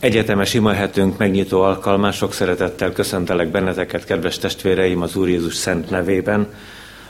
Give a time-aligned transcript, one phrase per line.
[0.00, 6.48] Egyetemes imahetünk megnyitó alkalmán sok szeretettel köszöntelek benneteket, kedves testvéreim, az Úr Jézus szent nevében.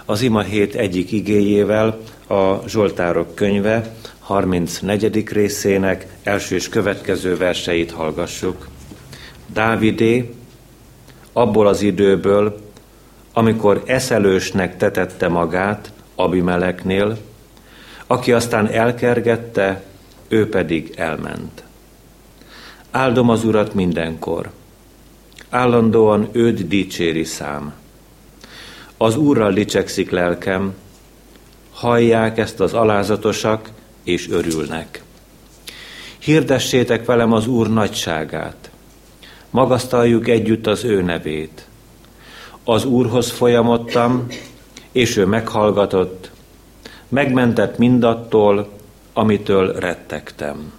[0.05, 5.29] Az ima hét egyik igéjével a Zsoltárok könyve 34.
[5.29, 8.69] részének első és következő verseit hallgassuk.
[9.53, 10.35] Dávidé,
[11.33, 12.61] abból az időből,
[13.33, 17.19] amikor eszelősnek tetette magát Abimeleknél,
[18.07, 19.83] aki aztán elkergette,
[20.29, 21.66] ő pedig elment.
[22.91, 24.51] Áldom az Urat mindenkor.
[25.51, 27.75] Állandóan őt dicséri szám.
[28.97, 30.75] Az Úrral dicsekszik lelkem,
[31.73, 33.71] hallják ezt az alázatosak,
[34.05, 35.03] és örülnek.
[36.19, 38.71] Hirdessétek velem az Úr nagyságát,
[39.51, 41.67] magasztaljuk együtt az ő nevét.
[42.65, 44.27] Az Úrhoz folyamodtam,
[44.93, 46.31] és ő meghallgatott,
[47.09, 48.69] megmentett mindattól,
[49.13, 50.73] amitől rettegtem.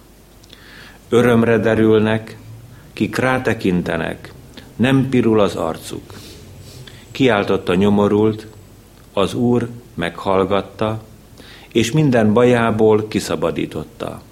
[1.08, 2.36] Örömre derülnek,
[2.92, 4.32] kik rátekintenek,
[4.76, 6.12] nem pirul az arcuk.
[7.10, 8.46] Kiáltott a nyomorult,
[9.12, 11.02] az Úr meghallgatta,
[11.72, 14.22] és minden bajából kiszabadította.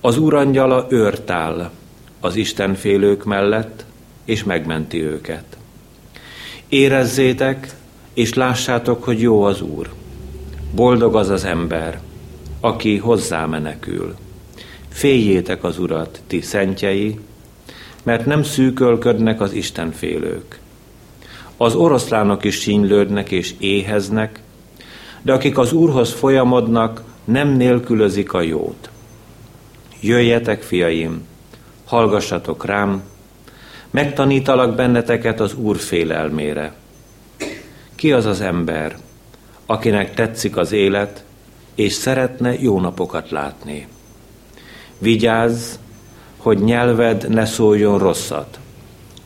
[0.00, 1.70] Az Úr angyala őrt áll
[2.20, 3.84] az Istenfélők mellett,
[4.24, 5.56] és megmenti őket.
[6.68, 7.74] Érezzétek,
[8.14, 9.90] és lássátok, hogy jó az Úr.
[10.74, 12.00] Boldog az az ember,
[12.60, 14.14] aki hozzá menekül.
[14.96, 17.18] Féljétek az Urat, ti szentjei,
[18.02, 20.58] mert nem szűkölködnek az Istenfélők.
[21.56, 24.40] Az oroszlánok is sínylődnek és éheznek,
[25.22, 28.90] de akik az Úrhoz folyamodnak, nem nélkülözik a jót.
[30.00, 31.26] Jöjjetek, fiaim,
[31.84, 33.02] hallgassatok rám,
[33.90, 36.74] megtanítalak benneteket az Úr félelmére.
[37.94, 38.96] Ki az az ember,
[39.66, 41.24] akinek tetszik az élet,
[41.74, 43.86] és szeretne jó napokat látni?
[44.98, 45.74] Vigyázz,
[46.36, 48.58] hogy nyelved ne szóljon rosszat,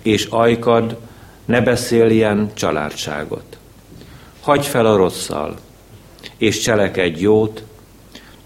[0.03, 0.97] és ajkad
[1.45, 3.59] ne beszéljen családságot.
[4.41, 5.57] Hagy fel a rosszal,
[6.37, 7.63] és cselekedj jót,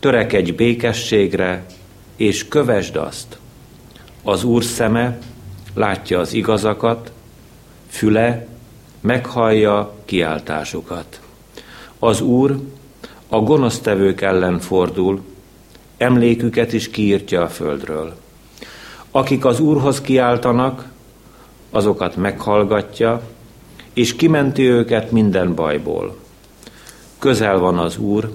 [0.00, 1.64] törekedj békességre,
[2.16, 3.38] és kövesd azt.
[4.22, 5.18] Az Úr szeme
[5.74, 7.12] látja az igazakat,
[7.88, 8.46] füle
[9.00, 11.20] meghallja kiáltásukat.
[11.98, 12.60] Az Úr
[13.28, 15.22] a gonosztevők ellen fordul,
[16.04, 18.14] emléküket is kiírtja a földről.
[19.10, 20.88] Akik az Úrhoz kiáltanak,
[21.70, 23.22] azokat meghallgatja,
[23.92, 26.16] és kimenti őket minden bajból.
[27.18, 28.30] Közel van az Úr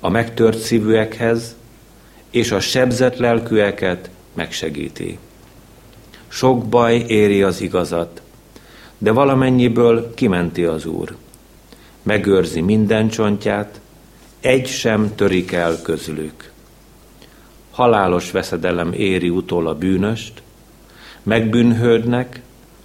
[0.00, 1.56] a megtört szívűekhez,
[2.30, 5.18] és a sebzett lelkűeket megsegíti.
[6.28, 8.22] Sok baj éri az igazat,
[8.98, 11.16] de valamennyiből kimenti az Úr.
[12.02, 13.80] Megőrzi minden csontját,
[14.40, 16.52] egy sem törik el közülük
[17.74, 20.42] halálos veszedelem éri utól a bűnöst,
[21.22, 22.40] megbűnhődnek,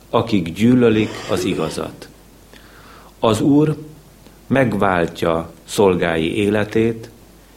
[0.10, 2.10] akik gyűlölik az igazat.
[3.20, 3.78] Az Úr
[4.48, 7.10] megváltja szolgái életét,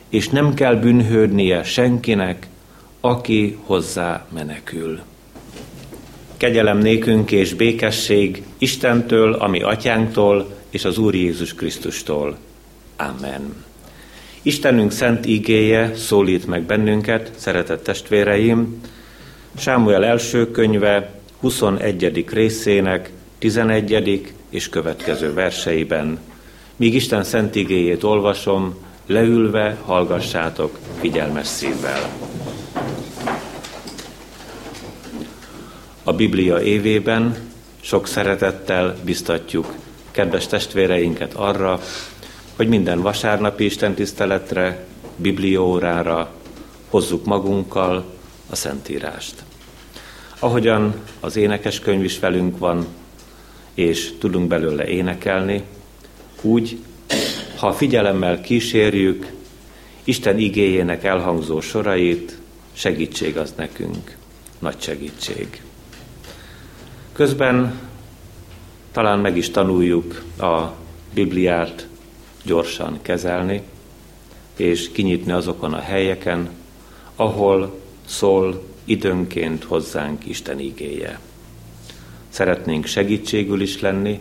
[0.08, 2.46] és nem kell bűnhődnie senkinek,
[3.00, 5.00] aki hozzá menekül.
[6.36, 12.36] Kegyelem nékünk és békesség Istentől, ami atyánktól, és az Úr Jézus Krisztustól.
[12.96, 13.64] Amen.
[14.44, 18.80] Istenünk szent ígéje szólít meg bennünket, szeretett testvéreim,
[19.56, 21.10] Sámuel első könyve
[21.40, 22.24] 21.
[22.28, 24.32] részének 11.
[24.50, 26.18] és következő verseiben.
[26.76, 28.74] Míg Isten szent igéjét olvasom,
[29.06, 32.10] leülve hallgassátok figyelmes szívvel.
[36.02, 37.36] A Biblia évében
[37.80, 39.74] sok szeretettel biztatjuk
[40.10, 41.80] kedves testvéreinket arra,
[42.56, 44.86] hogy minden vasárnapi istentiszteletre,
[45.16, 46.30] bibliórára
[46.88, 48.04] hozzuk magunkkal
[48.50, 49.42] a Szentírást.
[50.38, 52.86] Ahogyan az énekeskönyv is velünk van,
[53.74, 55.62] és tudunk belőle énekelni,
[56.40, 56.78] úgy,
[57.56, 59.32] ha figyelemmel kísérjük
[60.04, 62.38] Isten igéjének elhangzó sorait,
[62.72, 64.16] segítség az nekünk,
[64.58, 65.62] nagy segítség.
[67.12, 67.80] Közben
[68.92, 70.60] talán meg is tanuljuk a
[71.14, 71.86] Bibliát
[72.42, 73.62] gyorsan kezelni,
[74.56, 76.50] és kinyitni azokon a helyeken,
[77.16, 81.20] ahol szól időnként hozzánk Isten igéje.
[82.28, 84.20] Szeretnénk segítségül is lenni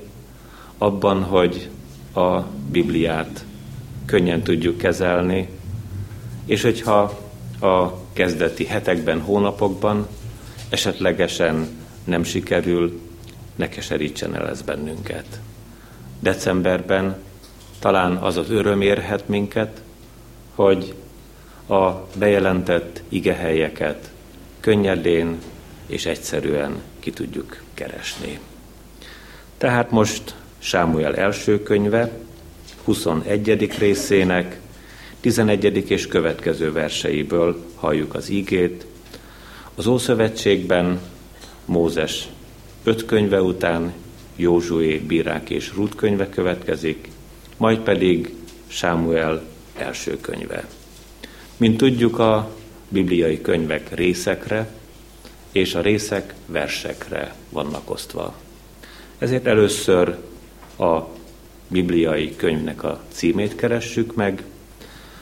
[0.78, 1.70] abban, hogy
[2.14, 2.40] a
[2.72, 3.46] Bibliát
[4.06, 5.50] könnyen tudjuk kezelni,
[6.46, 7.20] és hogyha
[7.62, 10.08] a kezdeti hetekben, hónapokban
[10.70, 11.68] esetlegesen
[12.04, 13.00] nem sikerül,
[13.56, 15.40] ne keserítsen el ez bennünket.
[16.20, 17.18] Decemberben
[17.82, 19.82] talán az az öröm érhet minket,
[20.56, 20.94] hogy
[21.68, 24.12] a bejelentett igehelyeket
[24.60, 25.38] könnyedén
[25.86, 28.40] és egyszerűen ki tudjuk keresni.
[29.58, 32.12] Tehát most Sámuel első könyve,
[32.84, 33.78] 21.
[33.78, 34.60] részének
[35.20, 35.90] 11.
[35.90, 38.86] és következő verseiből halljuk az ígét.
[39.76, 41.00] Az Ószövetségben
[41.66, 42.28] Mózes
[42.84, 43.94] öt könyve után
[44.36, 47.11] Józsué, Bírák és Rút könyve következik,
[47.62, 48.34] majd pedig
[48.68, 49.44] Sámuel
[49.78, 50.68] első könyve.
[51.58, 52.50] Mint tudjuk, a
[52.90, 54.70] bibliai könyvek részekre
[55.52, 58.34] és a részek versekre vannak osztva.
[59.18, 60.18] Ezért először
[60.78, 61.00] a
[61.68, 64.44] bibliai könyvnek a címét keressük meg,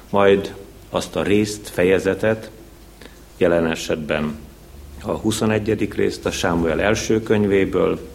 [0.09, 0.53] majd
[0.89, 2.51] azt a részt, fejezetet,
[3.38, 4.38] jelen esetben
[5.01, 5.94] a 21.
[5.94, 8.09] részt a Sámuel első könyvéből,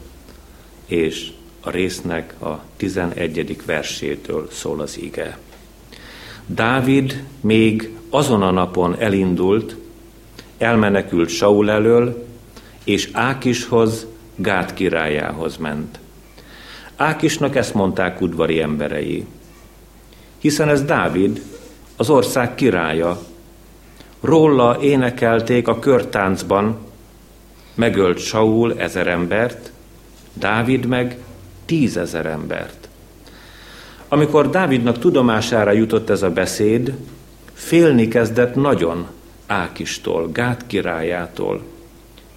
[0.87, 1.32] és
[1.64, 3.56] a résznek a 11.
[3.66, 5.38] versétől szól az ige.
[6.46, 9.76] Dávid még azon a napon elindult,
[10.58, 12.26] elmenekült Saul elől,
[12.84, 14.06] és Ákishoz,
[14.37, 15.99] Gát királyához ment.
[16.96, 19.26] Ákisnak ezt mondták udvari emberei,
[20.38, 21.43] hiszen ez Dávid,
[21.96, 23.22] az ország királya.
[24.20, 26.78] Róla énekelték a körtáncban,
[27.75, 29.72] megölt Saul ezer embert,
[30.32, 31.19] Dávid meg
[31.64, 32.88] tízezer embert.
[34.08, 36.94] Amikor Dávidnak tudomására jutott ez a beszéd,
[37.52, 39.06] félni kezdett nagyon
[39.46, 41.62] Ákistól, Gát királyától,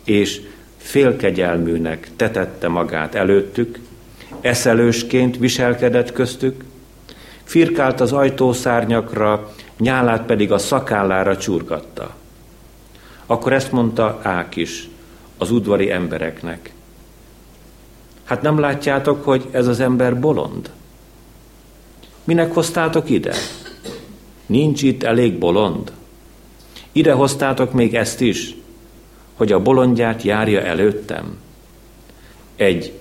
[0.03, 0.41] és
[0.77, 3.79] félkegyelműnek tetette magát előttük,
[4.41, 6.63] eszelősként viselkedett köztük,
[7.43, 12.15] firkált az ajtószárnyakra, nyálát pedig a szakállára csurgatta.
[13.25, 14.89] Akkor ezt mondta Ákis
[15.37, 16.71] az udvari embereknek.
[18.27, 20.69] Hát nem látjátok, hogy ez az ember bolond?
[22.23, 23.35] Minek hoztátok ide?
[24.45, 25.91] Nincs itt elég bolond?
[26.91, 28.55] Ide hoztátok még ezt is,
[29.35, 31.37] hogy a bolondját járja előttem.
[32.55, 32.93] Egy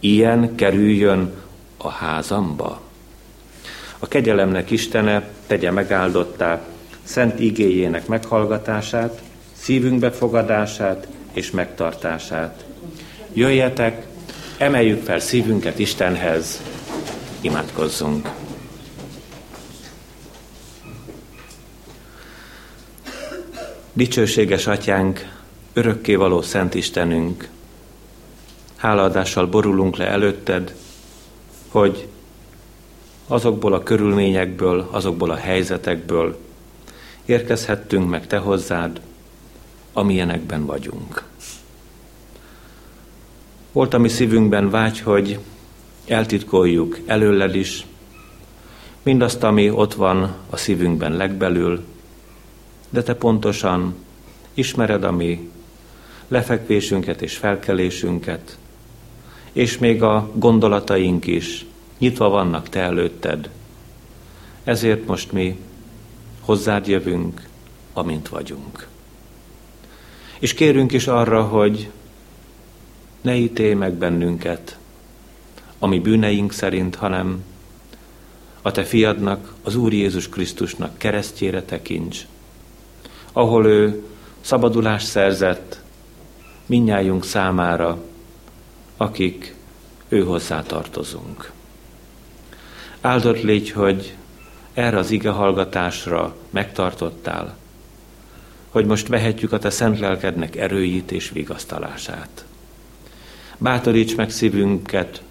[0.00, 1.32] ilyen kerüljön
[1.76, 2.80] a házamba.
[3.98, 6.62] A kegyelemnek Istene tegye megáldottá
[7.02, 12.64] szent igéjének meghallgatását, szívünk befogadását és megtartását.
[13.32, 14.06] Jöjjetek,
[14.58, 16.62] emeljük fel szívünket Istenhez,
[17.40, 18.28] imádkozzunk.
[23.92, 25.28] Dicsőséges Atyánk,
[25.72, 27.48] örökkévaló Szent Istenünk,
[28.76, 30.74] hálaadással borulunk le előtted,
[31.68, 32.08] hogy
[33.26, 36.38] azokból a körülményekből, azokból a helyzetekből
[37.24, 39.00] érkezhettünk meg Te hozzád,
[39.92, 41.31] amilyenekben vagyunk.
[43.72, 45.38] Volt a mi szívünkben vágy, hogy
[46.06, 47.86] eltitkoljuk előled is,
[49.02, 51.84] mindazt, ami ott van a szívünkben legbelül,
[52.90, 53.94] de Te pontosan
[54.54, 55.50] ismered a mi
[56.28, 58.58] lefekvésünket és felkelésünket,
[59.52, 61.66] és még a gondolataink is
[61.98, 63.50] nyitva vannak Te előtted.
[64.64, 65.58] Ezért most mi
[66.40, 67.42] hozzád jövünk,
[67.92, 68.86] amint vagyunk.
[70.38, 71.90] És kérünk is arra, hogy
[73.22, 74.78] ne ítélj meg bennünket,
[75.78, 77.44] ami bűneink szerint, hanem
[78.62, 82.26] a Te fiadnak, az Úr Jézus Krisztusnak keresztjére tekints,
[83.32, 84.04] ahol ő
[84.40, 85.80] szabadulást szerzett
[86.66, 88.02] minnyájunk számára,
[88.96, 89.54] akik
[90.08, 91.52] ő hozzá tartozunk.
[93.00, 94.14] Áldott légy, hogy
[94.74, 97.56] erre az ige hallgatásra megtartottál,
[98.68, 102.44] hogy most vehetjük a te szent lelkednek erőjét és vigasztalását.
[103.62, 105.22] Bátoríts meg szívünket,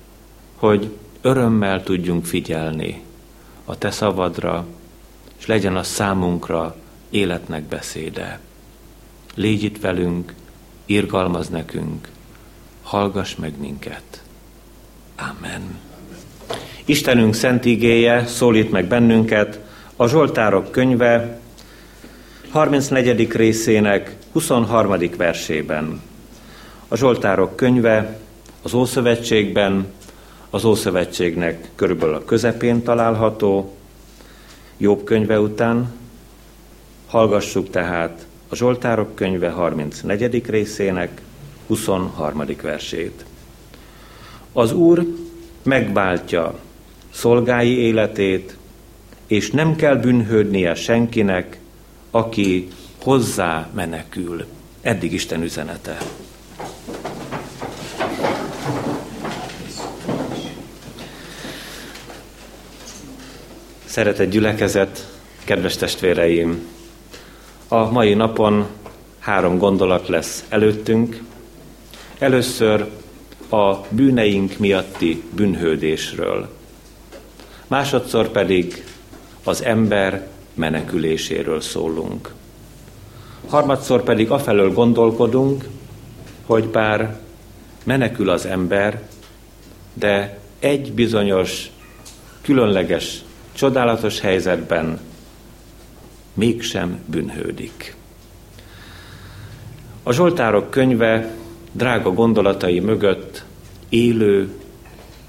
[0.55, 3.01] hogy örömmel tudjunk figyelni
[3.65, 4.65] a te szavadra,
[5.39, 6.75] és legyen a számunkra
[7.09, 8.39] életnek beszéde.
[9.35, 10.33] Légy itt velünk,
[10.85, 12.07] irgalmaz nekünk,
[12.83, 14.23] hallgass meg minket.
[15.15, 15.79] Amen.
[16.85, 19.59] Istenünk szent igéje szólít meg bennünket
[19.95, 21.39] a Zsoltárok könyve
[22.49, 23.31] 34.
[23.31, 24.95] részének 23.
[25.17, 26.01] versében.
[26.91, 28.17] A Zsoltárok könyve
[28.61, 29.85] az Ószövetségben,
[30.49, 33.75] az Ószövetségnek körülbelül a közepén található,
[34.77, 35.93] Jobb könyve után.
[37.07, 40.45] Hallgassuk tehát a Zsoltárok könyve 34.
[40.45, 41.21] részének
[41.67, 42.43] 23.
[42.61, 43.25] versét.
[44.53, 45.05] Az Úr
[45.63, 46.59] megváltja
[47.11, 48.57] szolgái életét,
[49.27, 51.59] és nem kell bűnhődnie senkinek,
[52.11, 52.67] aki
[53.03, 54.45] hozzá menekül.
[54.81, 55.97] Eddig Isten üzenete.
[63.91, 65.07] Szeretett gyülekezet,
[65.43, 66.67] kedves testvéreim!
[67.67, 68.65] A mai napon
[69.19, 71.21] három gondolat lesz előttünk.
[72.19, 72.89] Először
[73.49, 76.49] a bűneink miatti bűnhődésről.
[77.67, 78.83] Másodszor pedig
[79.43, 82.33] az ember meneküléséről szólunk.
[83.47, 85.65] Harmadszor pedig afelől gondolkodunk,
[86.45, 87.19] hogy bár
[87.83, 89.01] menekül az ember,
[89.93, 91.71] de egy bizonyos,
[92.41, 93.21] különleges,
[93.51, 94.99] csodálatos helyzetben
[96.33, 97.95] mégsem bűnhődik.
[100.03, 101.35] A Zsoltárok könyve
[101.71, 103.43] drága gondolatai mögött
[103.89, 104.49] élő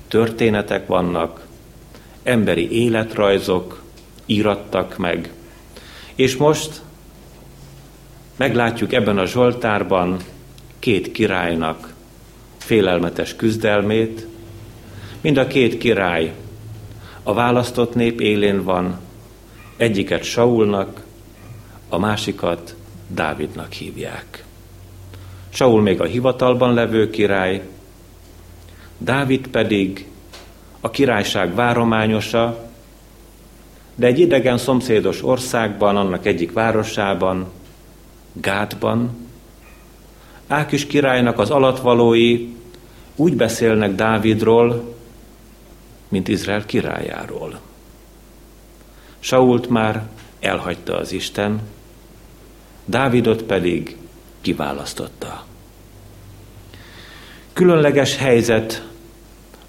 [0.09, 1.47] történetek vannak,
[2.23, 3.83] emberi életrajzok
[4.27, 5.33] írattak meg.
[6.15, 6.83] És most
[8.37, 10.17] meglátjuk ebben a Zsoltárban
[10.79, 11.95] két királynak
[12.59, 14.27] félelmetes küzdelmét.
[15.21, 16.35] Mind a két király
[17.23, 18.99] a választott nép élén van,
[19.77, 21.05] egyiket Saulnak,
[21.89, 22.75] a másikat
[23.09, 24.45] Dávidnak hívják.
[25.49, 27.63] Saul még a hivatalban levő király,
[28.99, 30.07] Dávid pedig
[30.81, 32.71] a királyság várományosa,
[33.95, 37.47] de egy idegen szomszédos országban, annak egyik városában,
[38.33, 39.23] Gátban,
[40.47, 42.49] Ákis királynak az alatvalói
[43.17, 44.95] úgy beszélnek Dávidról,
[46.13, 47.61] mint Izrael királyáról.
[49.19, 50.09] Sault már
[50.41, 51.61] elhagyta az Isten,
[52.85, 53.97] Dávidot pedig
[54.41, 55.45] kiválasztotta.
[57.53, 58.87] Különleges helyzet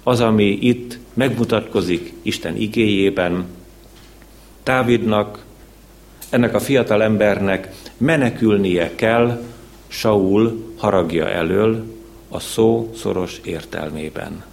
[0.02, 3.46] az, ami itt megmutatkozik Isten igéjében.
[4.62, 5.44] Dávidnak,
[6.30, 9.42] ennek a fiatal embernek menekülnie kell
[9.88, 11.84] Saul haragja elől
[12.28, 14.44] a szó szoros értelmében.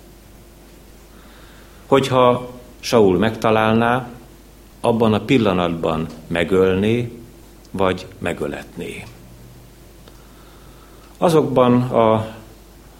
[1.91, 4.09] Hogyha Saul megtalálná,
[4.81, 7.11] abban a pillanatban megölné,
[7.71, 9.03] vagy megöletné.
[11.17, 12.35] Azokban a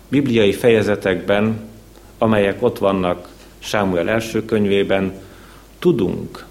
[0.08, 1.70] bibliai fejezetekben,
[2.18, 3.30] amelyek ott vannak
[3.60, 5.14] Sámuel első könyvében,
[5.80, 6.46] tudunk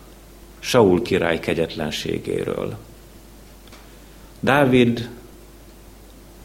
[0.59, 2.76] Saul király kegyetlenségéről.
[4.40, 5.11] Dávid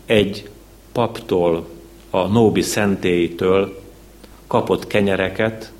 [0.05, 0.49] egy
[0.91, 1.67] paptól,
[2.09, 3.81] a Nóbi szentélytől
[4.47, 5.73] kapott kenyereket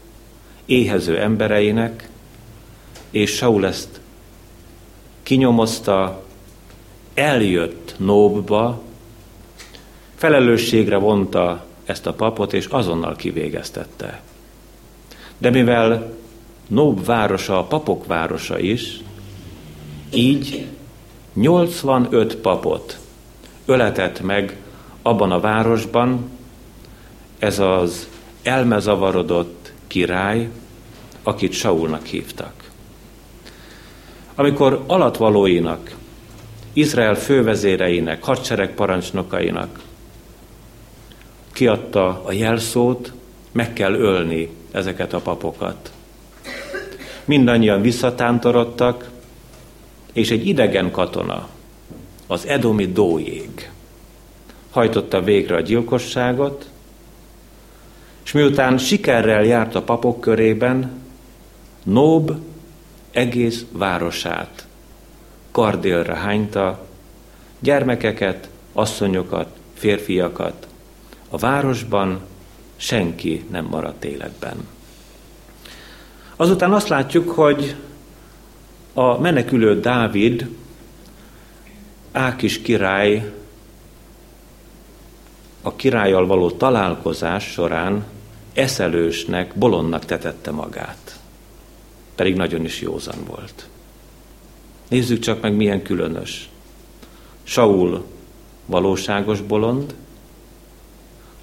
[0.66, 2.10] éhező embereinek,
[3.10, 4.00] és Saul ezt
[5.24, 6.24] kinyomozta,
[7.14, 8.82] eljött Nóbba,
[10.16, 14.22] felelősségre vonta ezt a papot, és azonnal kivégeztette.
[15.38, 16.14] De mivel
[16.68, 19.02] Nób városa a papok városa is,
[20.14, 20.68] így
[21.34, 23.00] 85 papot
[23.66, 24.58] öletett meg
[25.02, 26.30] abban a városban
[27.40, 28.08] ez az
[28.44, 29.65] elmezavarodott
[29.96, 30.50] király,
[31.24, 32.54] akit Saulnak hívtak.
[34.36, 35.96] Amikor alatvalóinak,
[36.74, 39.80] Izrael fővezéreinek, hadsereg parancsnokainak
[41.54, 43.12] kiadta a jelszót,
[43.52, 45.92] meg kell ölni ezeket a papokat.
[47.26, 49.10] Mindannyian visszatántorodtak,
[50.14, 51.48] és egy idegen katona,
[52.28, 53.72] az edomi dójég
[54.70, 56.70] hajtotta végre a gyilkosságot,
[58.26, 61.04] és miután sikerrel járt a papok körében,
[61.84, 62.32] Nob
[63.12, 64.68] egész városát
[65.52, 66.86] kardélre hányta,
[67.60, 70.68] gyermekeket, asszonyokat, férfiakat.
[71.30, 72.20] A városban
[72.76, 74.68] senki nem maradt életben.
[76.36, 77.76] Azután azt látjuk, hogy
[78.94, 80.50] a menekülő Dávid,
[82.12, 83.34] Ákis király
[85.66, 88.06] a királlyal való találkozás során
[88.54, 91.20] eszelősnek, bolondnak tetette magát.
[92.16, 93.68] Pedig nagyon is józan volt.
[94.88, 96.50] Nézzük csak meg, milyen különös.
[97.44, 98.06] Saul
[98.66, 99.96] valóságos bolond,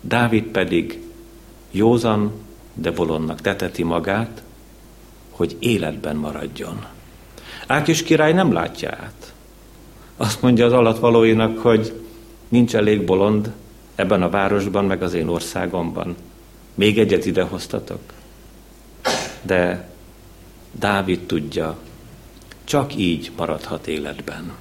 [0.01, 1.03] Dávid pedig
[1.71, 2.33] józan,
[2.75, 4.43] de bolondnak teteti magát,
[5.31, 6.87] hogy életben maradjon.
[7.67, 9.33] Ákis király nem látja át.
[10.17, 11.93] Azt mondja az alatvalóinak, hogy
[12.49, 13.53] nincs elég bolond
[14.03, 16.17] ebben a városban, meg az én országomban.
[16.75, 18.01] Még egyet idehoztatok.
[19.43, 19.89] De
[20.73, 21.77] Dávid tudja,
[22.65, 24.53] csak így maradhat életben.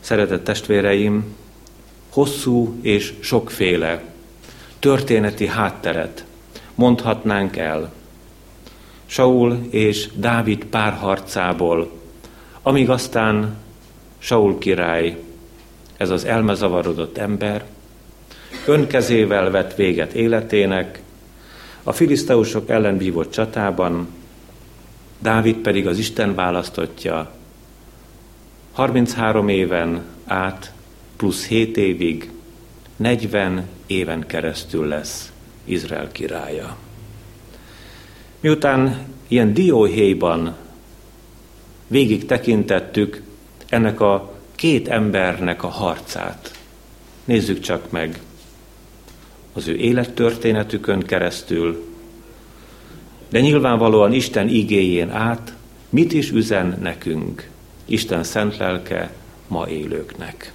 [0.00, 1.36] Szeretett testvéreim,
[2.10, 4.02] hosszú és sokféle
[4.78, 6.24] történeti hátteret
[6.74, 7.92] mondhatnánk el.
[9.06, 11.90] Saul és Dávid párharcából,
[12.62, 13.56] amíg aztán
[14.18, 15.18] Saul király,
[15.96, 17.64] ez az elmezavarodott ember,
[18.66, 21.02] önkezével vett véget életének,
[21.82, 24.08] a filiszteusok ellen vívott csatában,
[25.18, 27.30] Dávid pedig az Isten választotja,
[28.72, 30.72] 33 éven át,
[31.16, 32.30] plusz 7 évig,
[32.96, 35.32] 40 éven keresztül lesz
[35.64, 36.76] Izrael királya.
[38.40, 40.56] Miután ilyen dióhéjban
[41.86, 43.22] végig tekintettük
[43.68, 46.58] ennek a két embernek a harcát,
[47.24, 48.20] nézzük csak meg
[49.52, 51.84] az ő élettörténetükön keresztül,
[53.28, 55.54] de nyilvánvalóan Isten igéjén át,
[55.88, 57.48] mit is üzen nekünk
[57.84, 59.12] Isten szent lelke
[59.48, 60.52] ma élőknek.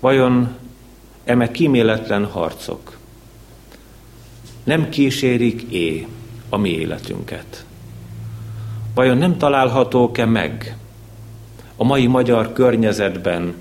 [0.00, 0.56] Vajon
[1.24, 3.00] eme kíméletlen harcok
[4.64, 6.06] nem kísérik é
[6.48, 7.64] a mi életünket?
[8.94, 10.76] Vajon nem találhatók-e meg
[11.76, 13.54] a mai magyar környezetben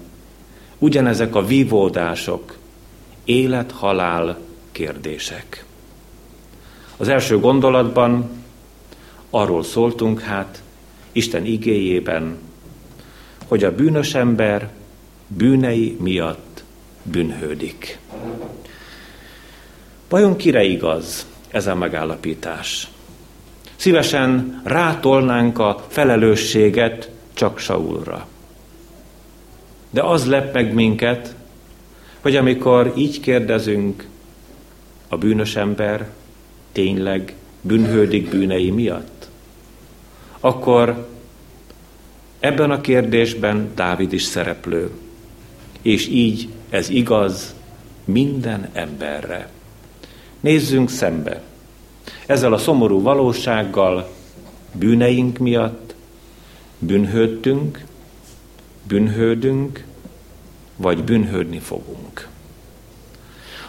[0.77, 2.57] ugyanezek a vívódások,
[3.23, 4.37] élet-halál
[4.71, 5.65] kérdések?
[6.97, 8.29] Az első gondolatban
[9.29, 10.61] arról szóltunk hát
[11.11, 12.37] Isten igéjében,
[13.47, 14.69] hogy a bűnös ember
[15.27, 16.63] bűnei miatt
[17.03, 17.99] bűnhődik.
[20.09, 22.87] Vajon kire igaz ez a megállapítás?
[23.75, 28.27] Szívesen rátolnánk a felelősséget csak Saulra.
[29.89, 31.35] De az lep meg minket,
[32.19, 34.07] hogy amikor így kérdezünk,
[35.07, 36.09] a bűnös ember
[36.71, 39.29] tényleg bűnhődik bűnei miatt?
[40.39, 41.07] Akkor
[42.39, 44.91] ebben a kérdésben Dávid is szereplő.
[45.81, 47.55] És így ez igaz
[48.03, 49.49] minden emberre.
[50.39, 51.41] Nézzünk szembe.
[52.25, 54.09] Ezzel a szomorú valósággal
[54.71, 55.80] bűneink miatt
[56.81, 57.85] bűnhődtünk,
[58.83, 59.83] bűnhődünk,
[60.75, 62.27] vagy bűnhődni fogunk.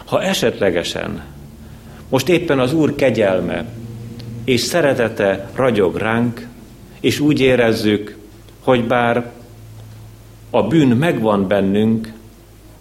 [0.05, 1.23] Ha esetlegesen
[2.09, 3.65] most éppen az Úr kegyelme
[4.43, 6.47] és szeretete ragyog ránk,
[6.99, 8.17] és úgy érezzük,
[8.59, 9.31] hogy bár
[10.49, 12.13] a bűn megvan bennünk,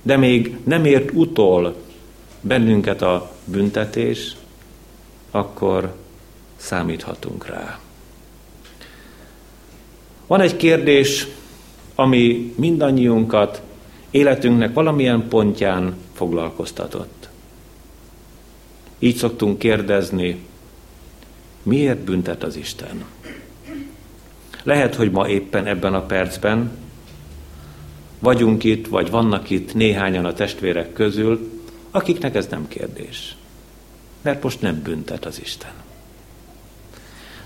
[0.02, 1.76] de még nem ért utol
[2.40, 4.36] bennünket a büntetés,
[5.30, 5.94] akkor
[6.56, 7.78] számíthatunk rá.
[10.32, 11.26] Van egy kérdés,
[11.94, 13.62] ami mindannyiunkat
[14.10, 17.28] életünknek valamilyen pontján foglalkoztatott.
[18.98, 20.40] Így szoktunk kérdezni,
[21.62, 23.04] miért büntet az Isten?
[24.62, 26.70] Lehet, hogy ma éppen ebben a percben
[28.18, 31.50] vagyunk itt, vagy vannak itt néhányan a testvérek közül,
[31.90, 33.36] akiknek ez nem kérdés.
[34.22, 35.72] Mert most nem büntet az Isten.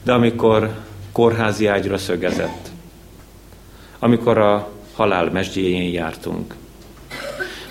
[0.03, 0.79] De amikor
[1.13, 2.75] kórházi ágyra szögezett,
[3.99, 6.55] amikor a halál mesdjéjén jártunk,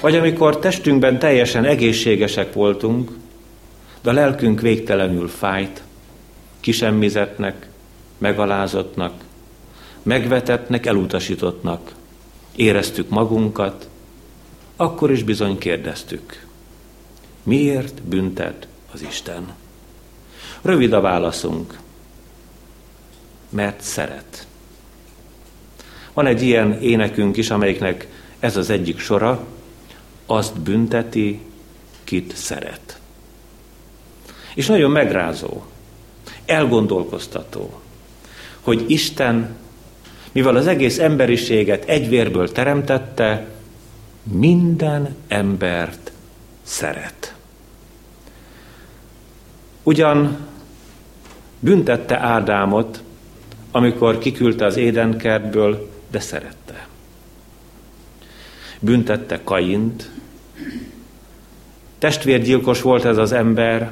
[0.02, 3.12] vagy amikor testünkben teljesen egészségesek voltunk,
[4.02, 5.84] de a lelkünk végtelenül fájt,
[6.60, 7.70] kisemmizetnek,
[8.18, 9.14] megalázottnak,
[10.04, 11.94] megvetetnek, elutasítottnak.
[12.56, 13.90] Éreztük magunkat,
[14.76, 16.46] akkor is bizony kérdeztük,
[17.44, 19.54] miért büntet az Isten?
[20.62, 21.80] Rövid a válaszunk,
[23.50, 24.45] mert szeret.
[26.16, 28.08] Van egy ilyen énekünk is, amelyiknek
[28.40, 29.46] ez az egyik sora,
[30.26, 31.40] azt bünteti,
[32.04, 33.00] kit szeret.
[34.56, 35.64] És nagyon megrázó,
[36.46, 37.80] elgondolkoztató,
[38.62, 39.56] hogy Isten,
[40.32, 43.48] mivel az egész emberiséget egy vérből teremtette,
[44.24, 46.12] minden embert
[46.64, 47.36] szeret.
[49.84, 50.38] Ugyan
[51.60, 53.04] büntette Ádámot,
[53.72, 56.88] amikor kiküldte az édenkertből, de szerette.
[58.80, 60.10] Büntette Kaint,
[61.98, 63.92] testvérgyilkos volt ez az ember,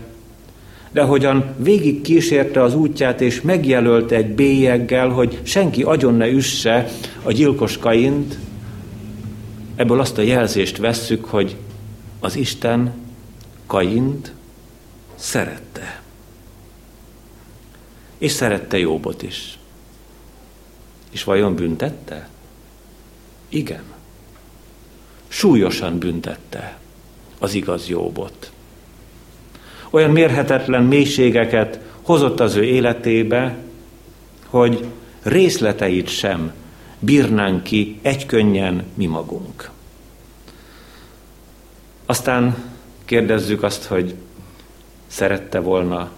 [0.91, 6.89] de hogyan végig kísérte az útját, és megjelölte egy bélyeggel, hogy senki agyon ne üsse
[7.23, 8.37] a gyilkos Kaint,
[9.75, 11.55] ebből azt a jelzést vesszük, hogy
[12.19, 12.93] az Isten
[13.65, 14.33] Kaint
[15.15, 16.01] szerette.
[18.17, 19.57] És szerette Jóbot is.
[21.13, 22.29] És vajon büntette?
[23.49, 23.83] Igen.
[25.27, 26.77] Súlyosan büntette
[27.39, 28.51] az igaz Jóbot
[29.93, 33.55] olyan mérhetetlen mélységeket hozott az ő életébe,
[34.45, 34.85] hogy
[35.21, 36.53] részleteit sem
[36.99, 39.69] bírnánk ki egykönnyen mi magunk.
[42.05, 42.55] Aztán
[43.05, 44.15] kérdezzük azt, hogy
[45.07, 46.11] szerette volna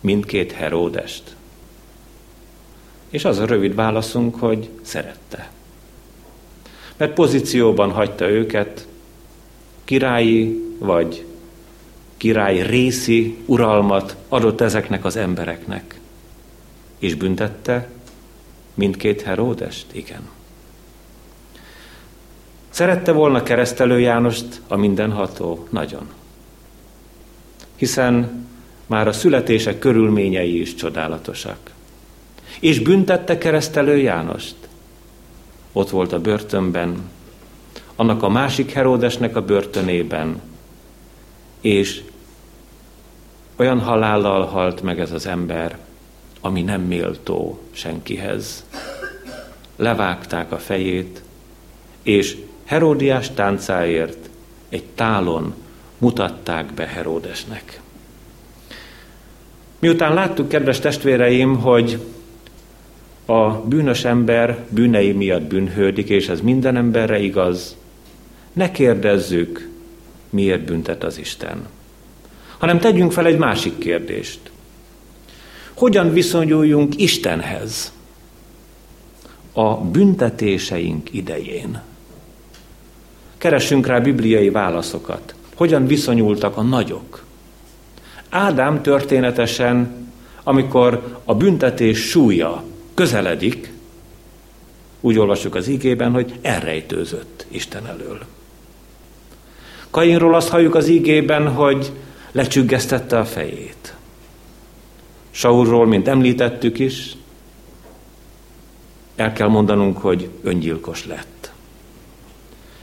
[0.00, 1.36] mindkét Heródest.
[3.10, 5.50] És az a rövid válaszunk, hogy szerette.
[6.96, 8.86] Mert pozícióban hagyta őket,
[9.84, 11.24] királyi vagy
[12.16, 16.00] király részi uralmat adott ezeknek az embereknek.
[16.98, 17.88] És büntette
[18.74, 19.86] mindkét Heródest?
[19.92, 20.28] Igen.
[22.68, 25.66] Szerette volna keresztelő Jánost a mindenható?
[25.70, 26.08] Nagyon.
[27.76, 28.46] Hiszen
[28.86, 31.70] már a születések körülményei is csodálatosak.
[32.60, 34.56] És büntette keresztelő Jánost.
[35.72, 37.10] Ott volt a börtönben,
[37.96, 40.40] annak a másik Heródesnek a börtönében,
[41.60, 42.02] és
[43.56, 45.78] olyan halállal halt meg ez az ember,
[46.40, 48.64] ami nem méltó senkihez.
[49.76, 51.22] Levágták a fejét,
[52.02, 54.30] és Heródiás táncáért
[54.68, 55.54] egy tálon
[55.98, 57.80] mutatták be Heródesnek.
[59.78, 61.98] Miután láttuk, kedves testvéreim, hogy
[63.30, 67.76] a bűnös ember bűnei miatt bűnhődik, és ez minden emberre igaz,
[68.52, 69.68] ne kérdezzük,
[70.30, 71.66] miért büntet az Isten,
[72.58, 74.40] hanem tegyünk fel egy másik kérdést.
[75.74, 77.92] Hogyan viszonyuljunk Istenhez
[79.52, 81.82] a büntetéseink idején?
[83.38, 85.34] Keressünk rá bibliai válaszokat.
[85.54, 87.24] Hogyan viszonyultak a nagyok?
[88.28, 90.06] Ádám történetesen,
[90.42, 92.64] amikor a büntetés súlya
[92.98, 93.72] közeledik,
[95.00, 98.18] úgy olvasjuk az ígében, hogy elrejtőzött Isten elől.
[99.90, 101.92] Kainról azt halljuk az ígében, hogy
[102.32, 103.94] lecsüggesztette a fejét.
[105.30, 107.16] Saulról, mint említettük is,
[109.16, 111.52] el kell mondanunk, hogy öngyilkos lett.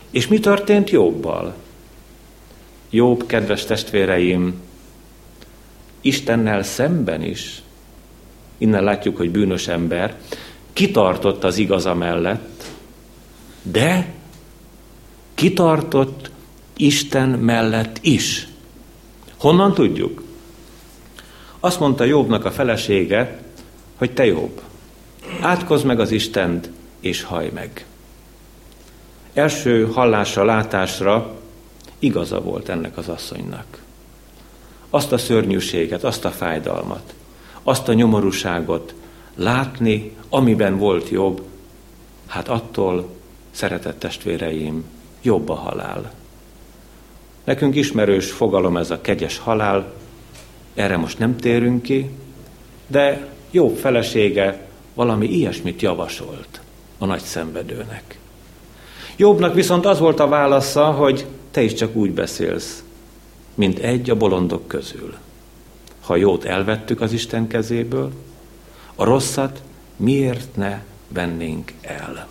[0.10, 1.56] És mi történt Jobbal?
[2.90, 4.62] Jobb, kedves testvéreim,
[6.02, 7.64] Istennel szemben is,
[8.58, 10.18] innen látjuk, hogy bűnös ember,
[10.74, 12.64] kitartott az igaza mellett,
[13.62, 14.14] de
[15.36, 16.30] kitartott
[16.78, 18.48] Isten mellett is.
[19.38, 20.24] Honnan tudjuk?
[21.60, 23.40] Azt mondta Jobbnak a felesége,
[23.96, 24.62] hogy te Jobb,
[25.42, 27.86] átkozz meg az Istent, és haj meg.
[29.34, 31.36] Első hallásra, látásra
[32.00, 33.66] igaza volt ennek az asszonynak.
[34.90, 37.14] Azt a szörnyűséget, azt a fájdalmat,
[37.68, 38.94] azt a nyomorúságot
[39.36, 41.42] látni, amiben volt jobb,
[42.28, 43.10] hát attól,
[43.52, 44.84] szeretett testvéreim,
[45.22, 46.12] jobb a halál.
[47.44, 49.94] Nekünk ismerős fogalom ez a kegyes halál,
[50.74, 52.10] erre most nem térünk ki,
[52.88, 56.62] de jobb felesége valami ilyesmit javasolt
[56.98, 58.20] a nagy szenvedőnek.
[59.16, 62.84] Jobbnak viszont az volt a válasza, hogy te is csak úgy beszélsz,
[63.54, 65.14] mint egy a bolondok közül.
[66.06, 68.12] Ha jót elvettük az Isten kezéből,
[68.96, 69.62] a rosszat
[69.96, 72.28] miért ne vennénk el?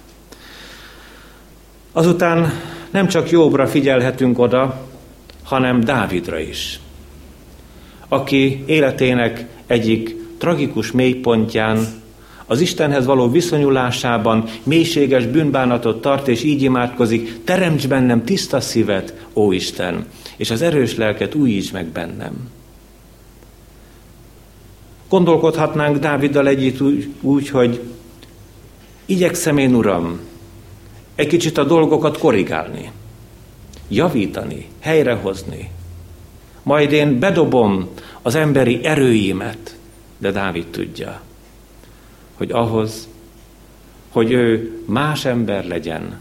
[1.93, 2.53] Azután
[2.91, 4.89] nem csak Jobbra figyelhetünk oda,
[5.43, 6.81] hanem Dávidra is,
[8.09, 11.87] aki életének egyik tragikus mélypontján
[12.47, 19.53] az Istenhez való viszonyulásában mélységes bűnbánatot tart, és így imádkozik, teremts bennem tiszta szívet, ó
[19.53, 20.07] Isten,
[20.37, 22.49] és az erős lelket újíts meg bennem.
[25.15, 27.83] Gondolkodhatnánk Dáviddal együtt úgy, úgy, hogy
[29.05, 30.21] igyekszem én, Uram,
[31.15, 32.91] egy kicsit a dolgokat korrigálni,
[33.89, 35.71] javítani, helyrehozni.
[36.63, 37.89] Majd én bedobom
[38.23, 39.77] az emberi erőimet,
[40.19, 41.21] de Dávid tudja,
[42.35, 43.09] hogy ahhoz,
[44.09, 46.21] hogy ő más ember legyen,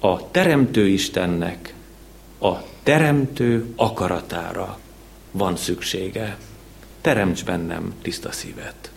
[0.00, 1.74] a Teremtő Istennek,
[2.40, 2.52] a
[2.82, 4.78] Teremtő akaratára
[5.30, 6.36] van szüksége.
[7.00, 8.90] Teremts bennem tiszta szívet.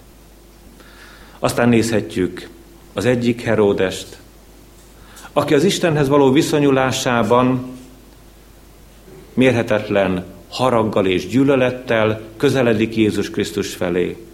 [1.39, 2.49] Aztán nézhetjük
[2.93, 4.17] az egyik Heródest,
[5.33, 7.77] aki az Istenhez való viszonyulásában
[9.33, 14.25] mérhetetlen haraggal és gyűlölettel közeledik Jézus Krisztus felé.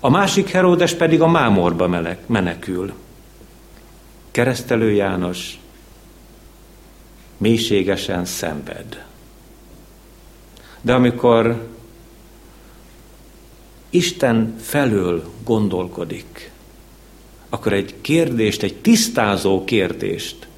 [0.00, 2.92] A másik Heródes pedig a mámorba menekül.
[4.30, 5.58] Keresztelő János
[7.36, 9.04] mélységesen szenved.
[10.80, 11.68] De amikor
[13.90, 16.50] Isten felől gondolkodik,
[17.48, 20.48] akkor egy kérdést, egy tisztázó kérdést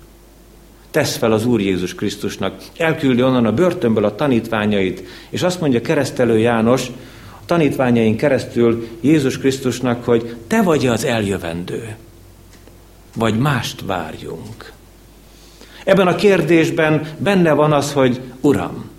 [0.92, 2.62] tesz fel az Úr Jézus Krisztusnak.
[2.77, 6.87] Elküldi onnan a börtönből a tanítványait, és azt mondja keresztelő János,
[7.40, 11.97] a tanítványain keresztül Jézus Krisztusnak, hogy te vagy az eljövendő,
[13.16, 14.73] vagy mást várjunk.
[15.85, 18.90] Ebben a kérdésben benne van az, hogy Uram,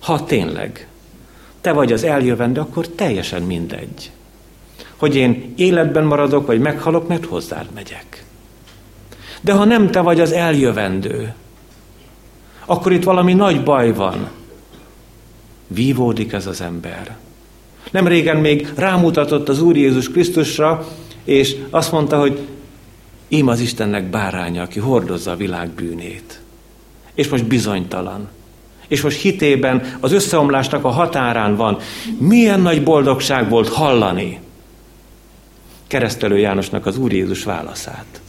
[0.00, 0.88] ha tényleg
[1.64, 4.12] te vagy az eljövendő, akkor teljesen mindegy
[4.96, 8.24] hogy én életben maradok, vagy meghalok, mert hozzád megyek.
[9.40, 11.34] De ha nem te vagy az eljövendő,
[12.64, 14.28] akkor itt valami nagy baj van.
[15.66, 17.16] Vívódik ez az ember.
[17.90, 20.88] Nem régen még rámutatott az Úr Jézus Krisztusra,
[21.24, 22.38] és azt mondta, hogy
[23.28, 26.40] Ím az Istennek báránya, aki hordozza a világ bűnét.
[27.14, 28.28] És most bizonytalan.
[28.88, 31.78] És most hitében az összeomlásnak a határán van.
[32.18, 34.40] Milyen nagy boldogság volt hallani
[35.86, 38.20] keresztelő Jánosnak az Úr Jézus válaszát.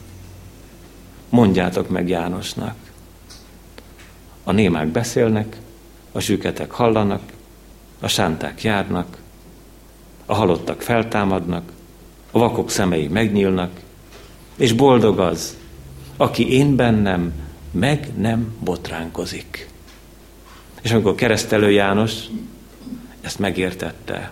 [1.30, 2.76] Mondjátok meg Jánosnak.
[4.44, 5.58] A némák beszélnek,
[6.12, 7.22] a süketek hallanak,
[8.00, 9.18] a sánták járnak,
[10.26, 11.72] a halottak feltámadnak,
[12.32, 13.72] a vakok szemei megnyílnak,
[14.56, 15.58] és boldog az,
[16.18, 17.34] aki én bennem
[17.72, 19.70] meg nem botránkozik.
[20.86, 22.14] És amikor keresztelő János
[23.22, 24.32] ezt megértette,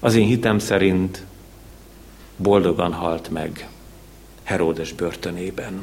[0.00, 1.24] az én hitem szerint
[2.36, 3.68] boldogan halt meg
[4.42, 5.82] Heródes börtönében.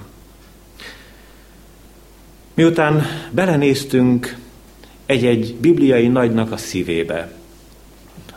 [2.54, 4.38] Miután belenéztünk
[5.06, 7.32] egy-egy bibliai nagynak a szívébe,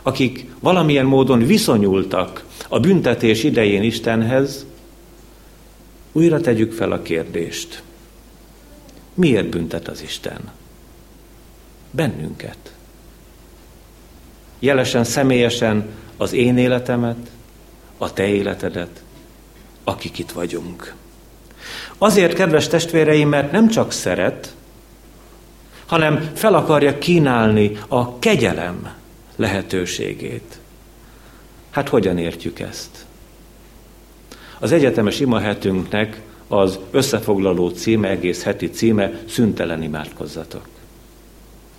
[0.01, 4.65] akik valamilyen módon viszonyultak a büntetés idején Istenhez,
[6.11, 7.83] újra tegyük fel a kérdést.
[9.13, 10.51] Miért büntet az Isten?
[11.91, 12.73] Bennünket.
[14.59, 17.29] Jelesen, személyesen az én életemet,
[17.97, 19.03] a te életedet,
[19.83, 20.93] akik itt vagyunk.
[21.97, 24.55] Azért, kedves testvéreim, mert nem csak szeret,
[25.85, 28.93] hanem fel akarja kínálni a kegyelem
[29.35, 30.59] lehetőségét.
[31.69, 33.05] Hát hogyan értjük ezt?
[34.59, 36.21] Az egyetemes imahetünknek
[36.51, 40.67] az összefoglaló címe, egész heti címe, szüntelen imádkozzatok.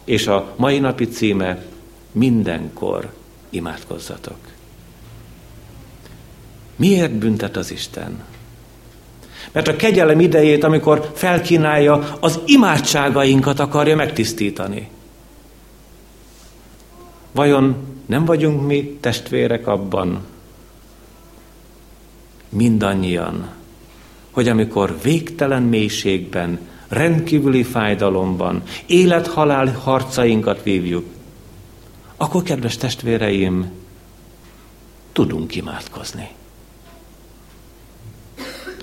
[0.05, 1.65] És a mai napi címe,
[2.13, 3.13] mindenkor
[3.51, 4.37] imádkozzatok.
[6.77, 8.25] Miért büntet az Isten?
[9.53, 14.89] Mert a kegyelem idejét, amikor felkínálja, az imádságainkat akarja megtisztítani.
[17.33, 20.25] Vajon nem vagyunk mi testvérek abban,
[22.49, 23.61] mindannyian,
[24.33, 31.07] hogy amikor végtelen mélységben, rendkívüli fájdalomban, élet-halál harcainkat vívjuk,
[32.17, 33.71] akkor, kedves testvéreim,
[35.13, 36.29] tudunk imádkozni.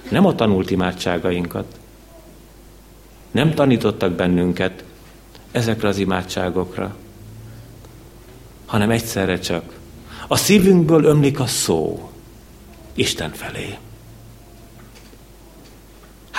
[0.09, 1.79] Nem a tanult imádságainkat,
[3.31, 4.83] nem tanítottak bennünket
[5.51, 6.95] ezekre az imádságokra,
[8.65, 9.77] hanem egyszerre csak
[10.27, 12.11] a szívünkből ömlik a szó
[12.93, 13.77] Isten felé.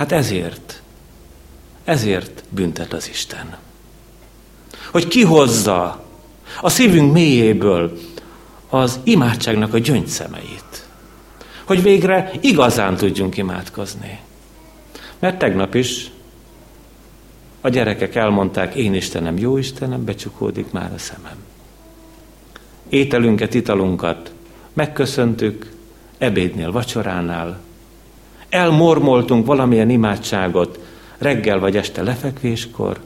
[0.00, 0.82] Hát ezért,
[1.84, 3.56] ezért büntet az Isten.
[4.90, 6.04] Hogy kihozza
[6.60, 7.98] a szívünk mélyéből
[8.68, 10.86] az imádságnak a gyöngyszemeit.
[11.64, 14.20] Hogy végre igazán tudjunk imádkozni.
[15.18, 16.10] Mert tegnap is
[17.60, 21.36] a gyerekek elmondták, én Istenem, jó Istenem, becsukódik már a szemem
[22.88, 24.32] ételünket, italunkat
[24.72, 25.72] megköszöntük,
[26.18, 27.60] ebédnél, vacsoránál,
[28.50, 30.78] elmormoltunk valamilyen imádságot
[31.18, 33.00] reggel vagy este lefekvéskor,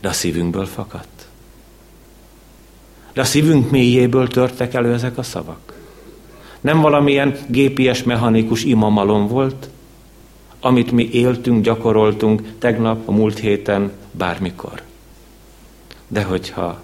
[0.00, 1.28] de a szívünkből fakadt.
[3.12, 5.72] De a szívünk mélyéből törtek elő ezek a szavak.
[6.60, 9.68] Nem valamilyen gépies, mechanikus imamalom volt,
[10.60, 14.82] amit mi éltünk, gyakoroltunk tegnap, a múlt héten, bármikor.
[16.08, 16.82] De hogyha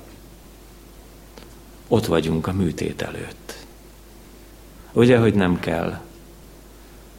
[1.88, 3.56] ott vagyunk a műtét előtt.
[4.92, 6.00] Ugye, hogy nem kell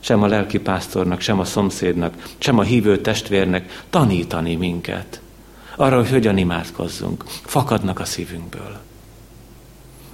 [0.07, 5.21] sem a lelkipásztornak, sem a szomszédnak, sem a hívő testvérnek tanítani minket
[5.75, 7.23] arra, hogy hogyan imádkozzunk.
[7.27, 8.77] Fakadnak a szívünkből.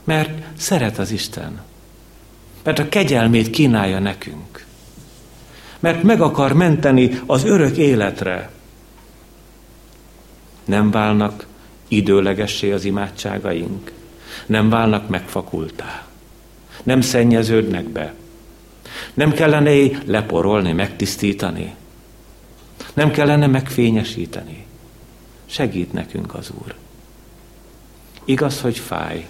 [0.04, 1.62] Mert szeret az Isten.
[2.64, 4.66] Mert a kegyelmét kínálja nekünk.
[5.80, 8.52] Mert meg akar menteni az örök életre.
[10.66, 11.46] Nem válnak
[11.88, 13.92] időlegessé az imádságaink
[14.46, 16.06] nem válnak megfakultá,
[16.84, 18.14] nem szennyeződnek be,
[19.14, 21.76] nem kellene leporolni, megtisztítani,
[22.94, 24.66] nem kellene megfényesíteni.
[25.46, 26.76] Segít nekünk az Úr.
[28.26, 29.28] Igaz, hogy fáj,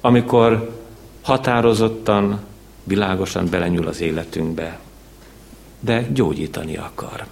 [0.00, 0.80] amikor
[1.22, 2.40] határozottan,
[2.84, 4.78] világosan belenyúl az életünkbe,
[5.80, 7.26] de gyógyítani akar.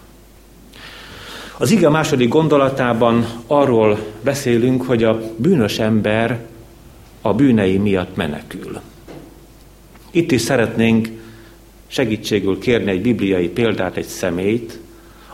[1.56, 6.46] Az ige második gondolatában arról beszélünk, hogy a bűnös ember
[7.20, 8.80] a bűnei miatt menekül.
[10.10, 11.21] Itt is szeretnénk
[11.92, 14.78] segítségül kérni egy bibliai példát, egy személyt,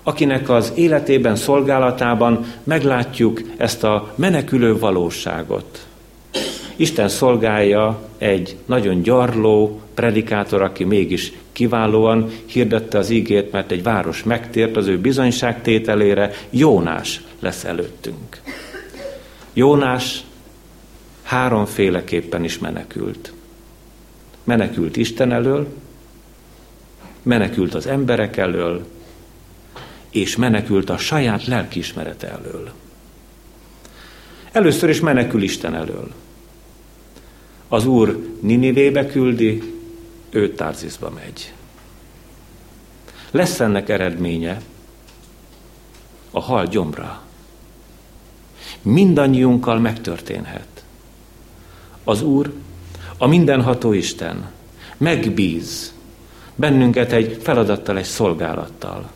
[0.02, 5.86] akinek az életében, szolgálatában meglátjuk ezt a menekülő valóságot.
[6.76, 14.22] Isten szolgálja egy nagyon gyarló predikátor, aki mégis kiválóan hirdette az ígét, mert egy város
[14.22, 18.40] megtért az ő bizonyságtételére, Jónás lesz előttünk.
[19.52, 20.24] Jónás
[21.22, 23.32] háromféleképpen is menekült.
[24.44, 25.66] Menekült Isten elől,
[27.28, 28.86] menekült az emberek elől,
[30.10, 32.70] és menekült a saját lelkiismerete elől.
[34.52, 36.12] Először is menekül Isten elől.
[37.68, 39.74] Az Úr Ninivébe küldi,
[40.30, 41.52] ő Tárzizba megy.
[43.30, 44.60] Lesz ennek eredménye
[46.30, 47.22] a hal gyomra.
[48.82, 50.84] Mindannyiunkkal megtörténhet.
[52.04, 52.52] Az Úr,
[53.18, 54.50] a mindenható Isten
[54.96, 55.96] megbíz
[56.58, 59.10] bennünket egy feladattal, egy szolgálattal.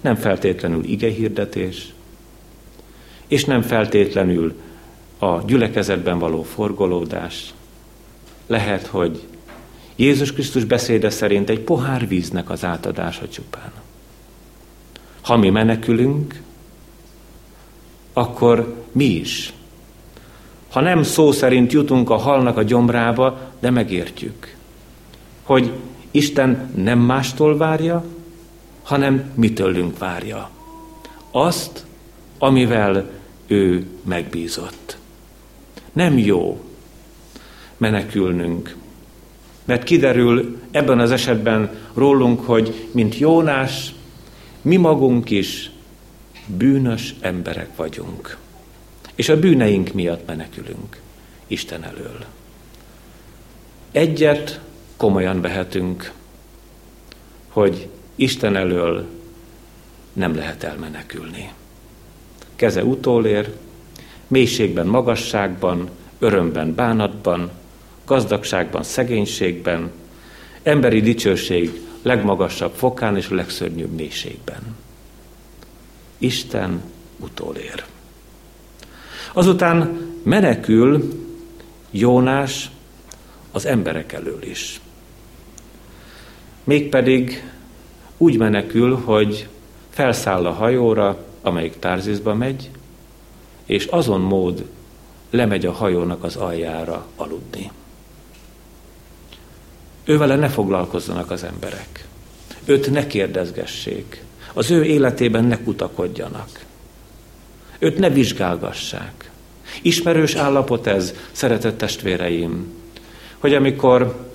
[0.00, 1.92] Nem feltétlenül igehirdetés,
[3.26, 4.54] és nem feltétlenül
[5.18, 7.54] a gyülekezetben való forgolódás.
[8.46, 9.22] Lehet, hogy
[9.96, 13.72] Jézus Krisztus beszéde szerint egy pohár víznek az átadása csupán.
[15.22, 16.40] Ha mi menekülünk,
[18.12, 19.52] akkor mi is.
[20.70, 24.56] Ha nem szó szerint jutunk a halnak a gyomrába, de megértjük,
[25.42, 25.72] hogy
[26.14, 28.04] Isten nem mástól várja,
[28.82, 30.50] hanem mi tőlünk várja.
[31.30, 31.84] Azt,
[32.38, 33.10] amivel
[33.46, 34.96] ő megbízott.
[35.92, 36.64] Nem jó
[37.76, 38.76] menekülnünk,
[39.64, 43.94] mert kiderül ebben az esetben rólunk, hogy mint Jónás,
[44.62, 45.70] mi magunk is
[46.46, 48.36] bűnös emberek vagyunk.
[49.14, 51.00] És a bűneink miatt menekülünk
[51.46, 52.24] Isten elől.
[53.92, 54.60] Egyet
[54.96, 56.12] komolyan vehetünk,
[57.48, 59.06] hogy Isten elől
[60.12, 61.52] nem lehet elmenekülni.
[62.56, 63.52] Keze utolér,
[64.26, 67.50] mélységben, magasságban, örömben, bánatban,
[68.04, 69.90] gazdagságban, szegénységben,
[70.62, 74.76] emberi dicsőség legmagasabb fokán és legszörnyűbb mélységben.
[76.18, 76.82] Isten
[77.18, 77.84] utolér.
[79.32, 81.12] Azután menekül
[81.90, 82.70] Jónás
[83.52, 84.80] az emberek elől is.
[86.64, 87.50] Mégpedig
[88.16, 89.48] úgy menekül, hogy
[89.90, 92.70] felszáll a hajóra, amelyik Tárzizba megy,
[93.64, 94.64] és azon mód
[95.30, 97.70] lemegy a hajónak az aljára aludni.
[100.04, 102.06] Ővele ne foglalkozzanak az emberek.
[102.64, 104.22] Őt ne kérdezgessék.
[104.52, 106.64] Az ő életében ne kutakodjanak.
[107.78, 109.30] Őt ne vizsgálgassák.
[109.82, 112.72] Ismerős állapot ez, szeretett testvéreim,
[113.38, 114.28] hogy amikor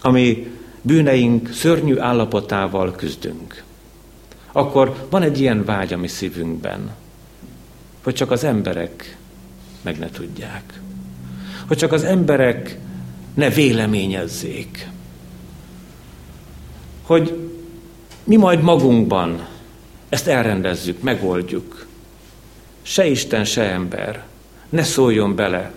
[0.00, 3.64] ami bűneink szörnyű állapotával küzdünk,
[4.52, 6.90] akkor van egy ilyen vágy a mi szívünkben,
[8.02, 9.16] hogy csak az emberek
[9.82, 10.80] meg ne tudják.
[11.66, 12.78] Hogy csak az emberek
[13.34, 14.88] ne véleményezzék
[17.08, 17.50] hogy
[18.24, 19.46] mi majd magunkban
[20.08, 21.86] ezt elrendezzük, megoldjuk.
[22.82, 24.24] Se Isten, se ember
[24.68, 25.72] ne szóljon bele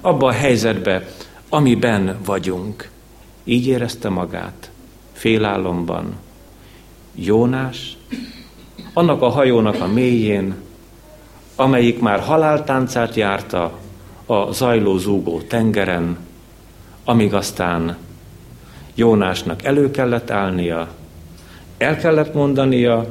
[0.00, 1.08] abba a helyzetbe,
[1.48, 2.90] amiben vagyunk.
[3.44, 4.70] Így érezte magát,
[5.12, 6.14] félálomban.
[7.14, 7.96] Jónás,
[8.92, 10.54] annak a hajónak a mélyén,
[11.56, 13.78] amelyik már haláltáncát járta
[14.26, 16.18] a zajló zúgó tengeren,
[17.04, 17.96] amíg aztán
[18.94, 20.88] Jónásnak elő kellett állnia,
[21.78, 23.06] el kellett mondania,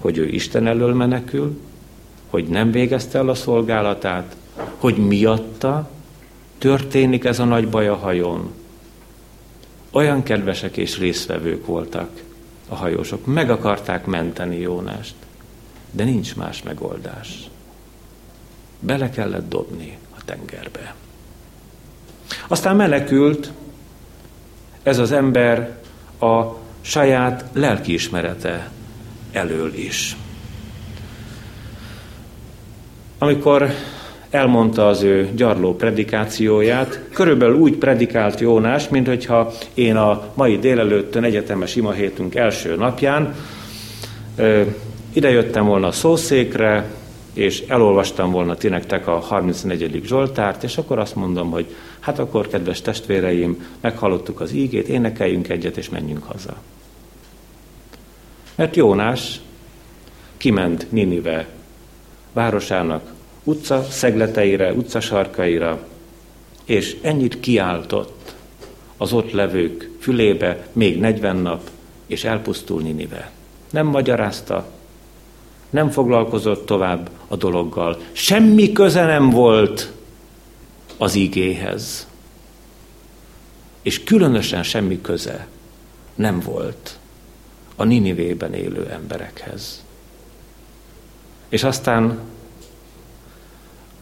[0.00, 1.60] hogy ő Isten elől menekül,
[2.30, 4.36] hogy nem végezte el a szolgálatát,
[4.76, 5.90] hogy miatta
[6.58, 8.50] történik ez a nagy baj a hajón.
[9.94, 12.10] Olyan kedvesek és részvevők voltak
[12.68, 15.14] a hajósok, meg akarták menteni Jónást,
[15.90, 17.48] de nincs más megoldás.
[18.80, 20.94] Bele kellett dobni a tengerbe.
[22.48, 23.52] Aztán menekült,
[24.82, 25.78] ez az ember
[26.20, 26.44] a
[26.80, 28.70] saját lelkiismerete
[29.32, 30.16] elől is.
[33.18, 33.70] Amikor
[34.34, 41.24] elmondta az ő gyarló predikációját, körülbelül úgy predikált Jónás, mint hogyha én a mai délelőttön
[41.24, 43.34] egyetemes imahétünk első napján
[45.12, 46.90] idejöttem volna a szószékre,
[47.32, 50.00] és elolvastam volna ti nektek a 34.
[50.04, 51.66] Zsoltárt, és akkor azt mondom, hogy
[52.00, 56.54] hát akkor, kedves testvéreim, meghallottuk az ígét, énekeljünk egyet, és menjünk haza.
[58.54, 59.40] Mert Jónás
[60.36, 61.46] kiment Ninive
[62.32, 63.13] városának
[63.44, 65.86] utca szegleteire, utcasarkaira,
[66.64, 68.34] és ennyit kiáltott
[68.96, 71.70] az ott levők fülébe még 40 nap,
[72.06, 73.30] és elpusztul Ninive.
[73.70, 74.66] Nem magyarázta,
[75.70, 77.98] nem foglalkozott tovább a dologgal.
[78.12, 79.92] Semmi köze nem volt
[80.98, 82.08] az igéhez.
[83.82, 85.46] És különösen semmi köze
[86.14, 86.98] nem volt
[87.76, 89.84] a Ninivében élő emberekhez.
[91.48, 92.18] És aztán,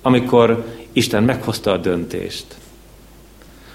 [0.03, 2.47] amikor Isten meghozta a döntést,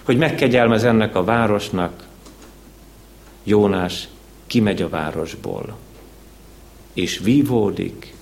[0.03, 2.05] hogy megkegyelmez ennek a városnak,
[3.43, 4.07] Jónás
[4.47, 5.77] kimegy a városból,
[6.93, 8.13] és vívódik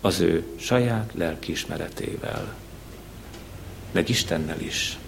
[0.00, 2.54] az ő saját lelkiismeretével,
[3.92, 4.98] meg Istennel is.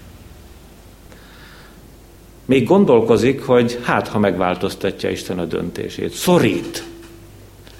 [2.44, 6.12] Még gondolkozik, hogy hát, ha megváltoztatja Isten a döntését.
[6.12, 6.84] Szorít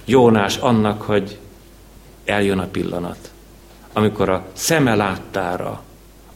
[0.05, 1.39] Jónás annak, hogy
[2.25, 3.31] eljön a pillanat,
[3.97, 5.83] amikor a szeme láttára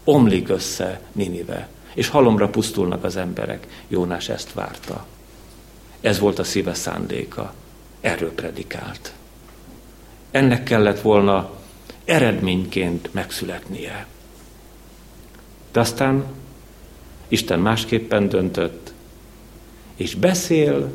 [0.05, 3.67] omlik össze Ninive, és halomra pusztulnak az emberek.
[3.89, 5.07] Jónás ezt várta.
[6.01, 7.55] Ez volt a szíve szándéka.
[8.01, 9.13] Erről predikált.
[10.31, 11.51] Ennek kellett volna
[12.05, 14.07] eredményként megszületnie.
[15.73, 16.25] De aztán
[17.29, 18.93] Isten másképpen döntött,
[19.97, 20.93] és beszél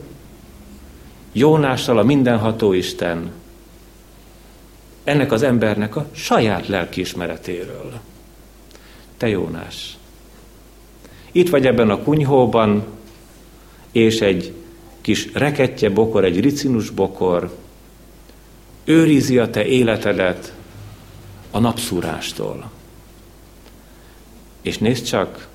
[1.32, 3.32] Jónással a mindenható Isten
[5.06, 7.99] ennek az embernek a saját lelkiismeretéről.
[9.18, 9.97] Te Jónás,
[11.32, 12.86] itt vagy ebben a kunyhóban,
[13.91, 14.53] és egy
[15.01, 17.56] kis reketje bokor, egy ricinus bokor
[18.84, 20.53] őrizi a te életedet
[21.51, 22.72] a napszúrástól.
[24.62, 25.47] És nézd csak,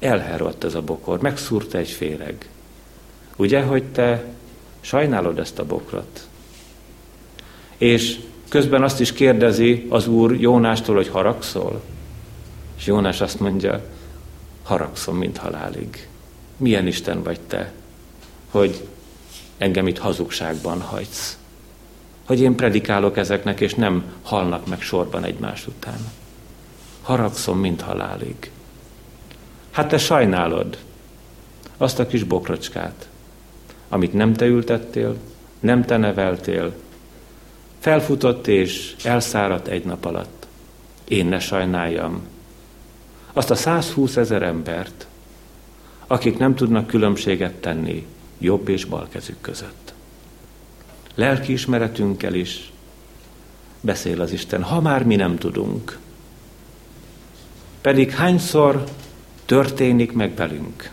[0.00, 2.48] elhervadt ez a bokor, megszúrta egy féreg.
[3.36, 4.24] Ugye, hogy te
[4.80, 6.26] sajnálod ezt a bokrot?
[7.78, 8.18] És
[8.52, 11.82] közben azt is kérdezi az úr Jónástól, hogy haragszol?
[12.76, 13.84] És Jónás azt mondja,
[14.62, 16.08] haragszom, mint halálig.
[16.56, 17.72] Milyen Isten vagy te,
[18.50, 18.88] hogy
[19.58, 21.38] engem itt hazugságban hagysz.
[22.26, 26.08] Hogy én predikálok ezeknek, és nem halnak meg sorban egymás után.
[27.02, 28.50] Haragszom, mint halálig.
[29.70, 30.78] Hát te sajnálod
[31.76, 33.08] azt a kis bokrocskát,
[33.88, 35.16] amit nem te ültettél,
[35.60, 36.74] nem te neveltél,
[37.82, 40.46] felfutott és elszáradt egy nap alatt.
[41.08, 42.20] Én ne sajnáljam,
[43.32, 45.06] azt a 120 ezer embert,
[46.06, 48.06] akik nem tudnak különbséget tenni
[48.38, 49.94] jobb és bal kezük között.
[51.14, 52.72] Lelkiismeretünkkel is
[53.80, 55.98] beszél az Isten, ha már mi nem tudunk.
[57.80, 58.84] Pedig hányszor
[59.44, 60.90] történik meg velünk,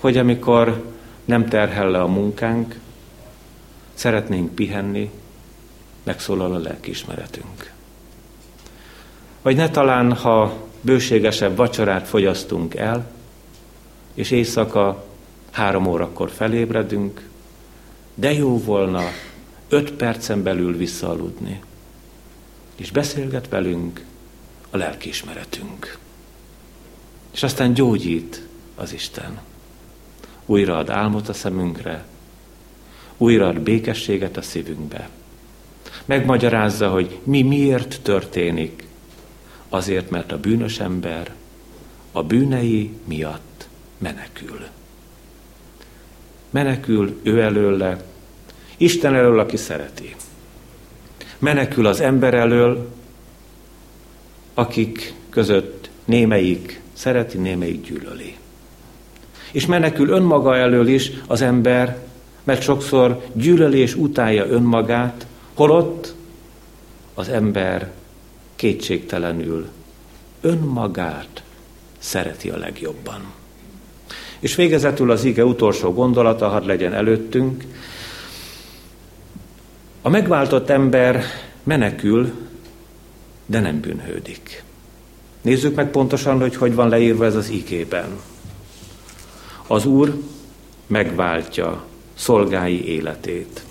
[0.00, 0.84] hogy amikor
[1.24, 2.78] nem terhel le a munkánk,
[3.94, 5.10] szeretnénk pihenni,
[6.06, 7.72] megszólal a lelkiismeretünk.
[9.42, 13.10] Vagy ne talán, ha bőségesebb vacsorát fogyasztunk el,
[14.14, 15.04] és éjszaka
[15.50, 17.28] három órakor felébredünk,
[18.14, 19.02] de jó volna
[19.68, 21.60] öt percen belül visszaaludni.
[22.76, 24.04] És beszélget velünk
[24.70, 25.98] a lelkiismeretünk.
[27.32, 29.38] És aztán gyógyít az Isten.
[30.44, 32.04] Újra ad álmot a szemünkre,
[33.16, 35.08] újra ad békességet a szívünkbe.
[36.06, 38.86] Megmagyarázza, hogy mi miért történik,
[39.68, 41.34] Azért, mert a bűnös ember
[42.12, 44.60] a bűnei miatt menekül.
[46.50, 48.04] Menekül ő előle,
[48.76, 50.14] Isten elől, aki szereti.
[51.38, 52.92] Menekül az ember elől,
[54.54, 58.36] akik között némelyik szereti, némelyik gyűlöli.
[59.52, 61.98] És menekül önmaga elől is az ember,
[62.44, 65.26] mert sokszor gyűlöli és utálja önmagát,
[65.56, 66.14] holott
[67.14, 67.90] az ember
[68.56, 69.68] kétségtelenül
[70.40, 71.42] önmagát
[71.98, 73.20] szereti a legjobban.
[74.38, 77.64] És végezetül az ige utolsó gondolata, hadd legyen előttünk.
[80.02, 81.24] A megváltott ember
[81.62, 82.32] menekül,
[83.46, 84.62] de nem bűnhődik.
[85.42, 88.08] Nézzük meg pontosan, hogy hogy van leírva ez az igében.
[89.66, 90.14] Az Úr
[90.86, 91.84] megváltja
[92.14, 93.64] szolgái életét.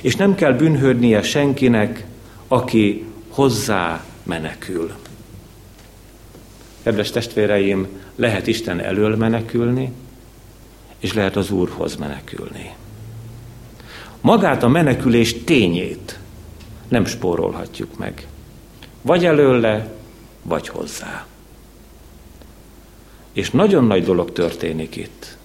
[0.00, 2.04] És nem kell bűnhődnie senkinek,
[2.48, 4.92] aki hozzá menekül.
[6.82, 7.86] Kedves testvéreim,
[8.16, 9.92] lehet Isten elől menekülni,
[10.98, 12.74] és lehet az Úrhoz menekülni.
[14.20, 16.18] Magát a menekülés tényét
[16.88, 18.26] nem spórolhatjuk meg.
[19.02, 19.92] Vagy előle,
[20.42, 21.26] vagy hozzá.
[23.32, 25.36] És nagyon nagy dolog történik itt.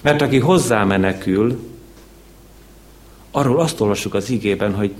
[0.00, 1.73] Mert aki hozzá menekül,
[3.36, 4.94] arról azt olvassuk az igében, hogy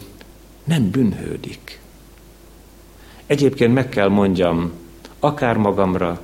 [0.65, 1.81] nem bűnhődik.
[3.27, 4.73] Egyébként meg kell mondjam,
[5.21, 6.21] akár magamra,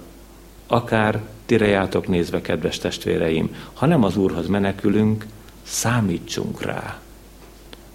[0.66, 5.26] akár tirejátok nézve, kedves testvéreim, ha nem az Úrhoz menekülünk,
[5.62, 7.00] számítsunk rá,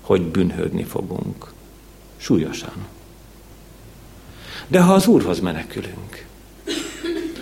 [0.01, 1.51] hogy bűnhődni fogunk.
[2.17, 2.87] Súlyosan.
[4.67, 6.25] De ha az Úrhoz menekülünk,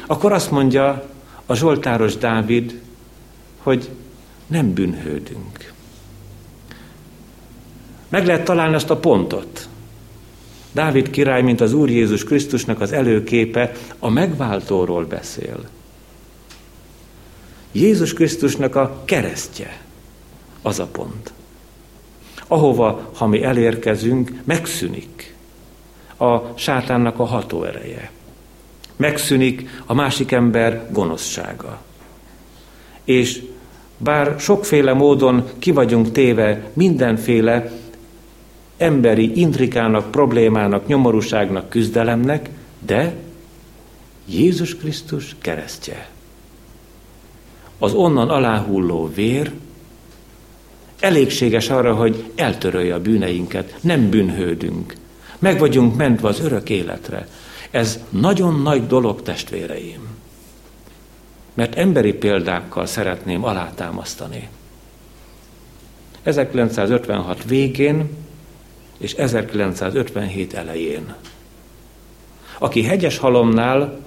[0.08, 1.10] akkor azt mondja
[1.46, 2.82] a Zsoltáros Dávid,
[3.58, 3.90] hogy
[4.48, 5.73] nem bűnhődünk.
[8.14, 9.68] Meg lehet találni azt a pontot.
[10.72, 15.60] Dávid király, mint az Úr Jézus Krisztusnak az előképe, a megváltóról beszél.
[17.72, 19.82] Jézus Krisztusnak a keresztje
[20.62, 21.34] az a pont.
[22.48, 25.36] Ahova, ha mi elérkezünk, megszűnik
[26.18, 28.12] a sátánnak a hatóereje.
[28.96, 31.82] Megszűnik a másik ember gonoszsága.
[33.04, 33.44] És
[33.98, 37.82] bár sokféle módon ki vagyunk téve mindenféle
[38.84, 42.50] emberi intrikának, problémának, nyomorúságnak, küzdelemnek,
[42.86, 43.16] de
[44.26, 46.10] Jézus Krisztus keresztje.
[47.78, 49.52] Az onnan aláhulló vér
[51.00, 54.96] elégséges arra, hogy eltörölje a bűneinket, nem bűnhődünk.
[55.40, 57.28] Meg vagyunk mentve az örök életre.
[57.72, 60.08] Ez nagyon nagy dolog, testvéreim.
[61.54, 64.50] Mert emberi példákkal szeretném alátámasztani.
[66.24, 68.10] 1956 végén
[68.98, 71.16] és 1957 elején.
[72.58, 74.00] Aki hegyes halomnál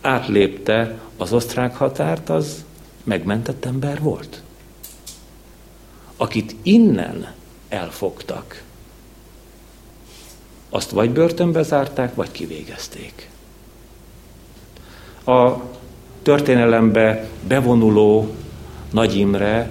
[0.00, 2.64] átlépte az osztrák határt, az
[3.04, 4.42] megmentett ember volt.
[6.16, 7.32] Akit innen
[7.68, 8.62] elfogtak,
[10.70, 13.28] azt vagy börtönbe zárták, vagy kivégezték.
[15.24, 15.50] A
[16.22, 18.34] történelembe bevonuló
[18.90, 19.70] Nagy Imre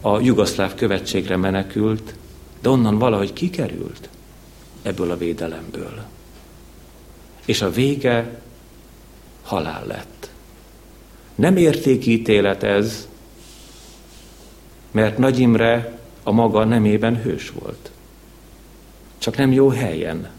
[0.00, 2.14] a jugoszláv követségre menekült,
[2.60, 4.08] de onnan valahogy kikerült
[4.82, 6.04] ebből a védelemből.
[7.44, 8.40] És a vége
[9.42, 10.30] halál lett.
[11.34, 13.08] Nem értékítélet ez,
[14.90, 17.90] mert Nagy Imre a maga nemében hős volt.
[19.18, 20.30] Csak nem jó helyen.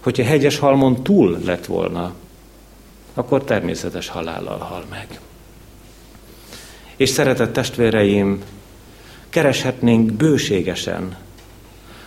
[0.00, 2.14] Hogyha hegyes halmon túl lett volna,
[3.14, 5.20] akkor természetes halállal hal meg.
[6.96, 8.42] És szeretett testvéreim,
[9.34, 11.16] kereshetnénk bőségesen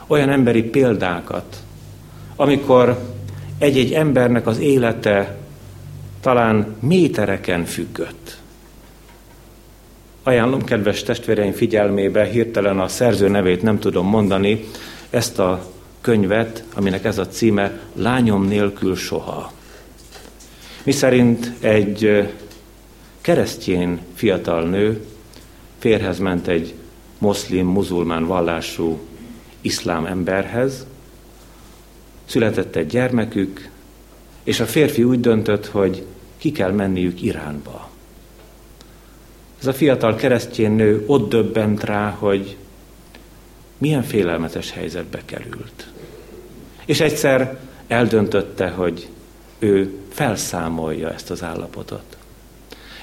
[0.08, 1.58] olyan emberi példákat,
[2.36, 3.00] amikor
[3.58, 5.38] egy-egy embernek az élete
[6.22, 8.38] talán métereken függött.
[10.24, 14.64] Ajánlom kedves testvéreim figyelmébe, hirtelen a szerző nevét nem tudom mondani,
[15.10, 15.72] ezt a
[16.02, 19.52] könyvet, aminek ez a címe Lányom nélkül soha.
[20.84, 22.30] Mi szerint egy
[23.22, 25.06] keresztjén fiatal nő
[25.80, 26.74] férhez ment egy
[27.18, 29.00] moszlim, muzulmán vallású
[29.62, 30.86] iszlám emberhez,
[32.26, 33.70] született egy gyermekük,
[34.44, 36.06] és a férfi úgy döntött, hogy
[36.38, 37.90] ki kell menniük Iránba.
[39.60, 42.58] Ez a fiatal keresztjén nő ott döbbent rá, hogy
[43.78, 45.88] milyen félelmetes helyzetbe került.
[46.86, 49.10] És egyszer eldöntötte, hogy
[49.60, 52.18] ő felszámolja ezt az állapotot.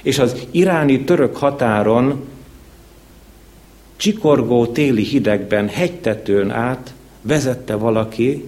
[0.03, 2.25] És az iráni török határon
[3.97, 8.45] csikorgó téli hidegben hegytetőn át vezette valaki,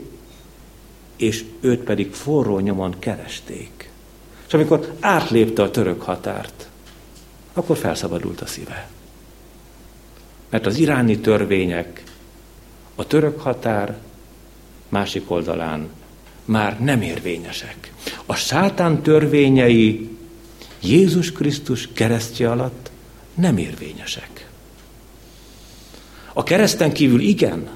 [1.16, 3.90] és őt pedig forró nyomon keresték.
[4.46, 6.68] És amikor átlépte a török határt,
[7.52, 8.88] akkor felszabadult a szíve.
[10.50, 12.02] Mert az iráni törvények
[12.94, 13.96] a török határ
[14.88, 15.88] másik oldalán
[16.44, 17.92] már nem érvényesek.
[18.26, 20.08] A sátán törvényei
[20.82, 22.90] Jézus Krisztus keresztje alatt
[23.34, 24.48] nem érvényesek.
[26.38, 27.68] A kereszten kívül igen.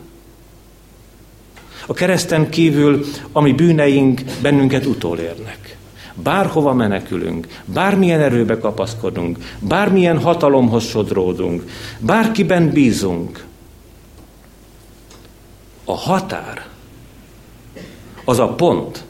[1.86, 5.76] A kereszten kívül, ami bűneink bennünket utolérnek.
[6.14, 13.44] Bárhova menekülünk, bármilyen erőbe kapaszkodunk, bármilyen hatalomhoz sodródunk, bárkiben bízunk,
[15.84, 16.66] a határ
[18.24, 19.04] az a pont,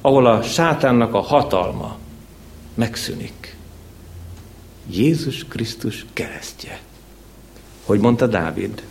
[0.00, 1.96] ahol a sátánnak a hatalma
[2.74, 3.56] megszűnik.
[4.90, 6.80] Jézus Krisztus keresztje.
[7.84, 8.82] Hogy mondta Dávid?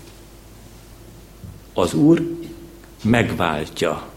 [1.73, 2.37] Az Úr
[3.03, 4.09] megváltja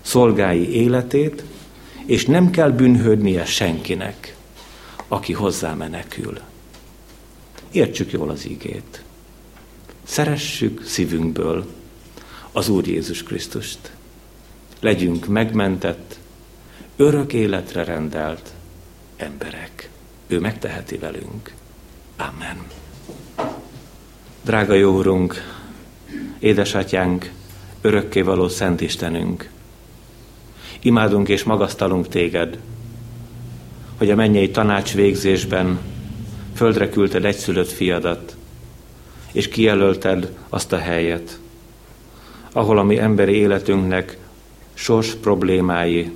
[0.00, 1.44] szolgái életét,
[2.06, 4.36] és nem kell bűnhődnie senkinek,
[5.08, 6.38] aki hozzá menekül.
[7.70, 9.02] Értsük jól az ígét.
[10.02, 11.66] Szeressük szívünkből
[12.52, 13.92] az Úr Jézus Krisztust.
[14.80, 16.18] Legyünk megmentett,
[16.96, 18.52] örök életre rendelt
[19.16, 19.90] emberek.
[20.26, 21.52] Ő megteheti velünk.
[22.16, 22.66] Amen.
[24.42, 25.55] Drága jó Urunk,
[26.38, 27.30] édesatyánk,
[27.80, 29.50] örökkévaló Szent Istenünk,
[30.80, 32.58] imádunk és magasztalunk téged,
[33.96, 35.78] hogy a mennyei tanács végzésben
[36.54, 38.36] földre küldted egyszülött fiadat,
[39.32, 41.38] és kijelölted azt a helyet,
[42.52, 44.18] ahol a mi emberi életünknek
[44.74, 46.10] sors problémái,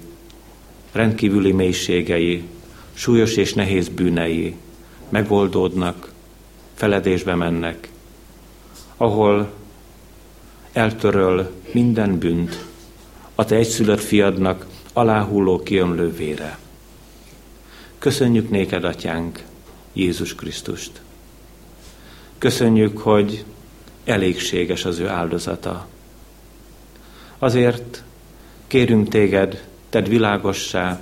[0.93, 2.43] rendkívüli mélységei,
[2.93, 4.57] súlyos és nehéz bűnei
[5.09, 6.13] megoldódnak,
[6.75, 7.89] feledésbe mennek,
[8.97, 9.51] ahol
[10.73, 12.65] eltöröl minden bűnt
[13.35, 16.59] a te egyszülött fiadnak aláhulló kiömlő vére.
[17.99, 19.43] Köszönjük néked, atyánk,
[19.93, 21.01] Jézus Krisztust.
[22.39, 23.45] Köszönjük, hogy
[24.05, 25.87] elégséges az ő áldozata.
[27.39, 28.03] Azért
[28.67, 31.01] kérünk téged, tedd világossá,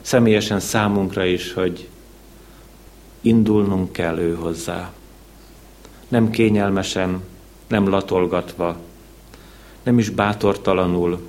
[0.00, 1.88] személyesen számunkra is, hogy
[3.20, 4.92] indulnunk kell ő hozzá.
[6.08, 7.22] Nem kényelmesen,
[7.68, 8.76] nem latolgatva,
[9.88, 11.20] nem is bátortalanul,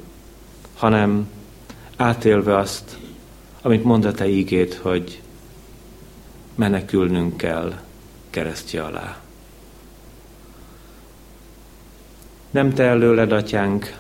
[0.76, 1.30] hanem
[1.96, 2.98] átélve azt,
[3.62, 5.22] amit mond a te ígét, hogy
[6.56, 7.80] menekülnünk kell
[8.30, 9.20] keresztje alá.
[12.52, 13.98] Nem te előled, atyánk,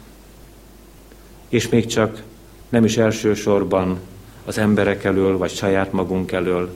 [1.49, 2.23] és még csak
[2.69, 3.99] nem is elsősorban
[4.45, 6.75] az emberek elől, vagy saját magunk elől,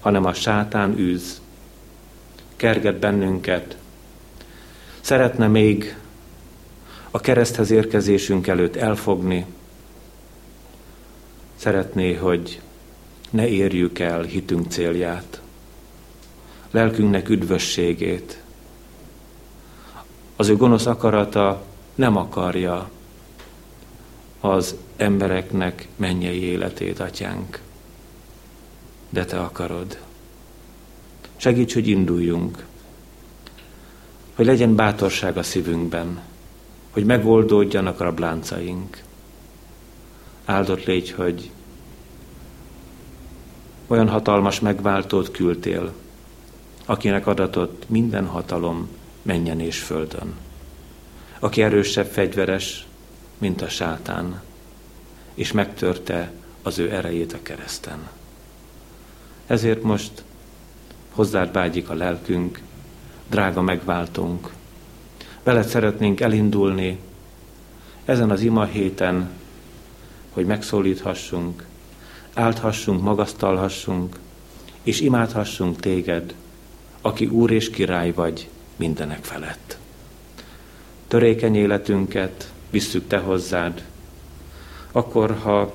[0.00, 1.40] hanem a sátán űz,
[2.56, 3.76] kerget bennünket,
[5.00, 5.96] szeretne még
[7.14, 9.46] a kereszthez érkezésünk előtt elfogni,
[11.56, 12.60] szeretné, hogy
[13.30, 15.40] ne érjük el hitünk célját,
[16.70, 18.42] lelkünknek üdvösségét.
[20.36, 22.90] Az ő gonosz akarata nem akarja
[24.40, 27.60] az embereknek mennyei életét, atyánk,
[29.08, 29.98] de te akarod.
[31.36, 32.66] Segíts, hogy induljunk,
[34.34, 36.32] hogy legyen bátorság a szívünkben,
[36.94, 39.02] hogy megoldódjanak a rabláncaink.
[40.44, 41.50] Áldott légy, hogy
[43.86, 45.92] olyan hatalmas megváltót küldtél,
[46.86, 48.88] akinek adatott minden hatalom
[49.22, 50.34] menjen és földön,
[51.38, 52.86] aki erősebb fegyveres,
[53.38, 54.42] mint a sátán,
[55.34, 56.32] és megtörte
[56.62, 58.08] az ő erejét a kereszten.
[59.46, 60.22] Ezért most
[61.10, 62.60] hozzád vágyik a lelkünk,
[63.30, 64.52] drága megváltunk.
[65.44, 66.98] Veled szeretnénk elindulni
[68.04, 69.30] ezen az ima héten,
[70.32, 71.66] hogy megszólíthassunk,
[72.34, 74.18] álthassunk, magasztalhassunk,
[74.82, 76.34] és imádhassunk téged,
[77.00, 79.78] aki Úr és király vagy mindenek felett.
[81.08, 83.84] Törékeny életünket visszük te hozzád,
[84.92, 85.74] akkor, ha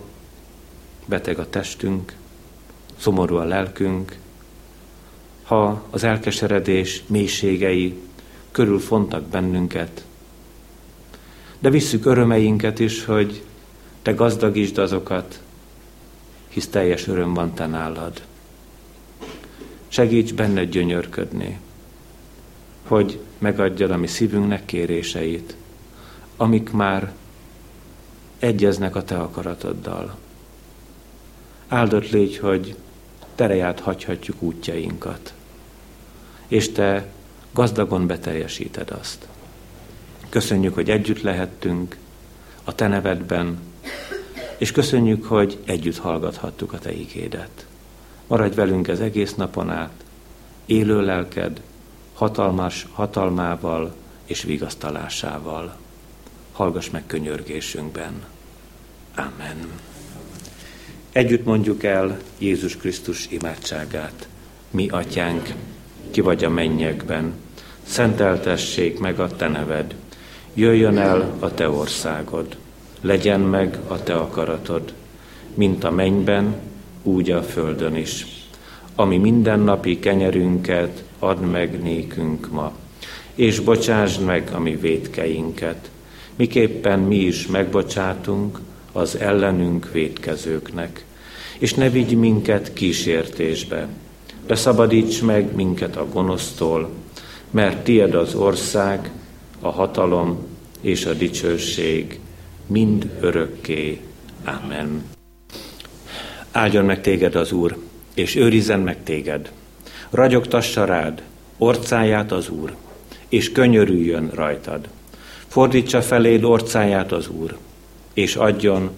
[1.05, 2.13] beteg a testünk,
[2.97, 4.17] szomorú a lelkünk,
[5.43, 8.08] ha az elkeseredés mélységei
[8.59, 10.05] körül fontak bennünket,
[11.59, 13.43] de visszük örömeinket is, hogy
[14.01, 15.41] te gazdagítsd azokat,
[16.47, 18.21] hisz teljes öröm van te nálad.
[19.87, 21.59] Segíts benned gyönyörködni,
[22.87, 25.55] hogy megadjad a mi szívünknek kéréseit,
[26.37, 27.13] amik már
[28.39, 30.17] egyeznek a te akaratoddal.
[31.67, 32.75] Áldott légy, hogy
[33.35, 35.33] tereját hagyhatjuk útjainkat,
[36.47, 37.17] és te
[37.51, 39.27] gazdagon beteljesíted azt.
[40.29, 41.97] Köszönjük, hogy együtt lehettünk
[42.63, 43.59] a te nevedben,
[44.57, 47.65] és köszönjük, hogy együtt hallgathattuk a te igédet.
[48.27, 50.03] Maradj velünk ez egész napon át,
[50.65, 51.61] élő lelked,
[52.13, 53.95] hatalmas hatalmával
[54.25, 55.75] és vigasztalásával.
[56.51, 58.23] Hallgass meg könyörgésünkben.
[59.15, 59.69] Amen.
[61.11, 64.27] Együtt mondjuk el Jézus Krisztus imádságát.
[64.71, 65.53] Mi, atyánk,
[66.11, 67.33] ki vagy a mennyekben,
[67.83, 69.95] szenteltessék meg a te neved,
[70.53, 72.57] jöjjön el a te országod,
[73.01, 74.93] legyen meg a te akaratod,
[75.53, 76.55] mint a mennyben,
[77.03, 78.25] úgy a földön is.
[78.95, 82.73] Ami mindennapi kenyerünket add meg nékünk ma,
[83.35, 85.89] és bocsásd meg a mi védkeinket,
[86.35, 88.59] miképpen mi is megbocsátunk
[88.91, 91.05] az ellenünk védkezőknek.
[91.57, 93.87] És ne vigy minket kísértésbe,
[94.49, 96.89] de szabadíts meg minket a gonosztól,
[97.51, 99.11] mert tied az ország,
[99.59, 100.47] a hatalom
[100.81, 102.19] és a dicsőség
[102.67, 104.01] mind örökké.
[104.45, 105.03] Amen.
[106.51, 107.77] Áldjon meg téged az Úr,
[108.13, 109.51] és őrizzen meg téged.
[110.09, 111.21] Ragyogtassa rád
[111.57, 112.75] orcáját az Úr,
[113.27, 114.87] és könyörüljön rajtad.
[115.47, 117.57] Fordítsa feléd orcáját az Úr,
[118.13, 118.89] és adjon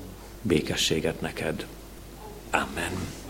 [0.42, 1.66] békességet neked.
[2.52, 3.21] Amen.